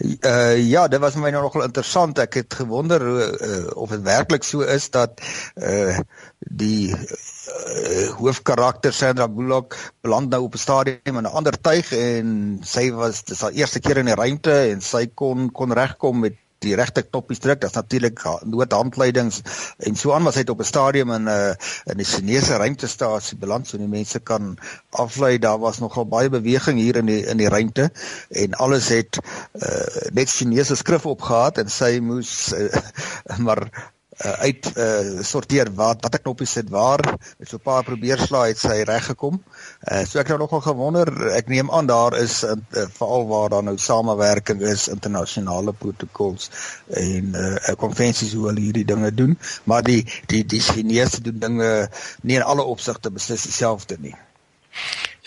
Uh 0.00 0.58
ja, 0.58 0.88
dit 0.88 0.98
was 1.00 1.14
my 1.14 1.30
nou 1.30 1.42
nogal 1.44 1.62
interessant. 1.62 2.18
Ek 2.18 2.34
het 2.40 2.54
gewonder 2.60 3.02
uh, 3.06 3.70
of 3.78 3.92
dit 3.94 4.02
werklik 4.02 4.42
so 4.42 4.66
is 4.66 4.90
dat 4.90 5.22
uh 5.54 5.98
die 6.38 6.90
uh, 6.90 8.08
hoofkarakter 8.18 8.92
Sandra 8.92 9.28
Bullock 9.28 9.76
beland 10.02 10.30
nou 10.30 10.42
op 10.48 10.58
'n 10.58 10.64
stadium 10.64 11.22
in 11.22 11.22
'n 11.22 11.36
ander 11.40 11.60
tuig 11.60 11.92
en 11.92 12.58
sy 12.64 12.90
was 12.90 13.22
dis 13.24 13.40
haar 13.40 13.54
eerste 13.54 13.80
keer 13.80 14.02
in 14.02 14.10
die 14.10 14.18
ruimte 14.18 14.54
en 14.74 14.80
sy 14.80 15.06
kon 15.14 15.52
kon 15.52 15.72
regkom 15.72 16.20
met 16.26 16.34
die 16.64 16.74
regte 16.78 17.02
knoppies 17.02 17.38
druk. 17.42 17.60
Daar's 17.60 17.76
natuurlik 17.76 18.22
noodhandleidings 18.44 19.42
en 19.78 19.96
so 19.96 20.12
aan, 20.12 20.22
maar 20.22 20.34
hy 20.36 20.44
het 20.44 20.50
op 20.50 20.60
'n 20.60 20.70
stadium 20.70 21.12
in 21.12 21.24
'n 21.24 21.28
uh, 21.28 21.54
in 21.84 21.96
die 21.96 22.06
Chinese 22.06 22.56
ruimtestasie 22.56 23.38
beland, 23.38 23.68
so 23.68 23.78
die 23.78 23.88
mense 23.88 24.18
kan 24.20 24.58
aflei 24.90 25.38
daar 25.38 25.58
was 25.58 25.78
nogal 25.78 26.06
baie 26.06 26.28
beweging 26.28 26.78
hier 26.78 26.96
in 26.96 27.06
die 27.06 27.26
in 27.26 27.36
die 27.36 27.48
ruimte 27.48 27.90
en 28.28 28.54
alles 28.54 28.88
het 28.88 29.18
uh, 29.52 30.10
net 30.12 30.30
Chinese 30.30 30.76
skrif 30.76 31.06
op 31.06 31.22
gehad 31.22 31.58
en 31.58 31.70
sy 31.70 31.98
moes 32.02 32.52
uh, 32.52 32.82
maar 33.46 33.92
uh, 34.24 34.32
uit 34.46 34.70
uh, 34.76 35.22
sorteer 35.22 35.70
wat 35.74 36.02
watter 36.02 36.20
knoppies 36.20 36.52
sit 36.58 36.70
waar. 36.70 37.02
Met 37.38 37.48
so 37.48 37.56
'n 37.56 37.62
paar 37.62 37.84
probeerslae 37.84 38.52
het 38.52 38.58
sy 38.58 38.82
reg 38.82 39.04
gekom. 39.10 39.40
Uh, 39.82 40.04
so 40.04 40.18
ek 40.18 40.28
nou 40.28 40.38
nogal 40.38 40.60
gewonder, 40.60 41.08
ek 41.36 41.48
neem 41.48 41.70
aan 41.70 41.86
daar 41.86 42.18
is 42.18 42.42
uh, 42.44 42.56
veral 42.98 43.26
waar 43.26 43.48
daar 43.48 43.62
nou 43.62 43.78
samewerking 43.78 44.60
is, 44.60 44.88
internasionale 44.88 45.72
protokols 45.72 46.50
en 46.88 47.34
uh, 47.34 47.74
konvensies 47.76 48.32
hoe 48.34 48.46
hulle 48.46 48.60
hierdie 48.60 48.84
dinge 48.84 49.14
doen, 49.14 49.38
maar 49.64 49.82
die 49.82 50.04
die 50.26 50.44
die 50.44 50.60
Chinese 50.60 51.22
doen 51.22 51.38
dinge 51.38 51.90
nie 52.22 52.36
in 52.36 52.42
alle 52.42 52.62
opsigte 52.62 53.10
beslis 53.10 53.42
dieselfde 53.42 53.96
nie. 54.00 54.16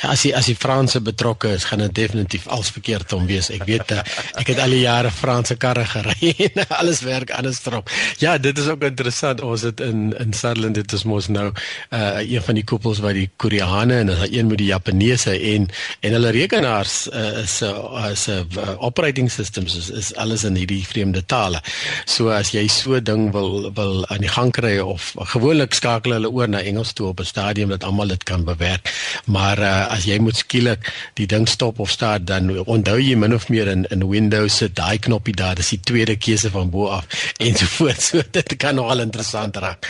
Ja, 0.01 0.09
as 0.15 0.23
die 0.25 0.31
as 0.35 0.47
die 0.49 0.55
Franse 0.57 1.01
betrokke 1.01 1.51
is, 1.53 1.67
gaan 1.69 1.83
dit 1.83 1.93
definitief 1.95 2.47
als 2.49 2.71
verkeerd 2.73 3.13
om 3.13 3.27
wees. 3.29 3.51
Ek 3.53 3.67
weet 3.69 3.91
eh, 3.93 4.01
ek 4.41 4.49
het 4.49 4.61
al 4.63 4.73
die 4.73 4.81
jare 4.81 5.11
Franse 5.13 5.57
karre 5.61 5.85
gery 5.85 6.31
en 6.47 6.63
alles 6.79 7.03
werk 7.05 7.33
anders 7.37 7.61
drop. 7.61 7.89
Ja, 8.21 8.37
dit 8.41 8.57
is 8.57 8.69
ook 8.71 8.81
interessant. 8.87 9.43
Ons 9.45 9.65
het 9.67 9.81
in 9.85 10.09
in 10.17 10.33
Sutherland 10.33 10.79
dit 10.79 10.97
is 10.97 11.05
mos 11.05 11.29
nou 11.29 11.51
uh 11.51 12.09
een 12.21 12.41
van 12.41 12.57
die 12.57 12.65
koppels 12.65 13.01
by 13.03 13.11
die 13.13 13.27
Koreane 13.41 13.99
en 14.01 14.09
dan 14.09 14.25
een 14.25 14.49
met 14.49 14.57
die 14.61 14.71
Japaneese 14.71 15.35
en 15.53 15.69
en 16.01 16.17
hulle 16.17 16.31
rekenaars 16.33 16.95
uh, 17.11 17.43
is 17.43 17.61
as 17.61 18.27
'n 18.27 18.47
uh, 18.57 18.75
operating 18.81 19.29
systems 19.31 19.75
is, 19.77 19.89
is 19.89 20.15
alles 20.15 20.43
in 20.43 20.55
hierdie 20.55 20.85
vreemde 20.87 21.25
tale. 21.25 21.61
So 22.05 22.29
as 22.29 22.51
jy 22.55 22.67
so 22.67 22.99
ding 22.99 23.31
wil 23.31 23.71
wil 23.73 24.05
aan 24.07 24.25
die 24.25 24.33
gang 24.33 24.51
kry 24.51 24.79
of 24.79 25.13
gewoonlik 25.35 25.73
skakel 25.73 26.17
hulle 26.17 26.29
oor 26.29 26.49
na 26.49 26.61
Engels 26.61 26.93
toe 26.93 27.07
op 27.07 27.19
'n 27.19 27.25
stadium 27.25 27.69
dat 27.69 27.83
almal 27.83 28.07
dit 28.07 28.23
kan 28.23 28.43
bewerk. 28.43 28.89
Maar 29.25 29.59
uh, 29.59 29.90
as 29.91 30.07
jy 30.09 30.17
moet 30.23 30.39
skielik 30.39 30.89
die 31.19 31.27
ding 31.29 31.47
stop 31.49 31.79
of 31.83 31.91
start 31.91 32.25
dan 32.29 32.49
onthou 32.65 32.97
jy 32.99 33.15
min 33.19 33.35
of 33.37 33.49
meer 33.53 33.67
in 33.71 33.85
in 33.91 34.07
Windows 34.07 34.57
se 34.61 34.67
daai 34.81 34.97
knoppie 34.99 35.35
daar 35.35 35.55
dis 35.59 35.73
die 35.75 35.83
tweede 35.91 36.15
keuse 36.17 36.49
van 36.53 36.71
bo 36.73 36.89
af 36.97 37.05
en 37.45 37.55
so 37.55 37.65
voort 37.77 38.01
so 38.09 38.17
dit 38.31 38.57
kan 38.57 38.75
nogal 38.75 38.99
interessant 39.07 39.57
raak. 39.57 39.81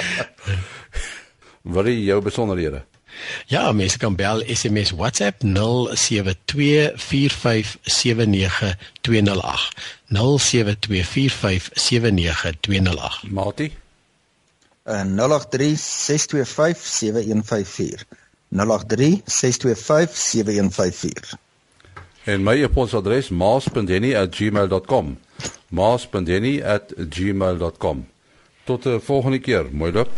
Wat 1.75 1.85
is 1.85 2.05
jou 2.05 2.21
besonderhede? 2.21 2.81
Ja, 3.45 3.71
mense 3.71 3.97
kan 3.97 4.15
bel 4.15 4.43
SMS 4.47 4.91
WhatsApp 4.91 5.43
0724579208. 5.43 5.49
0724579208. 10.09 10.15
Mati? 13.29 13.77
Uh, 14.85 15.03
0836257154. 15.03 15.05
0836257154. 18.51 18.57
En 22.23 22.43
my 22.43 22.63
e-posadres 22.63 23.29
maas.henny@gmail.com. 23.29 25.19
maas.henny@gmail.com. 25.67 28.07
Tot 28.63 28.85
'n 28.85 28.99
volgende 28.99 29.39
keer. 29.39 29.65
Mooi 29.71 29.91
loop. 29.91 30.09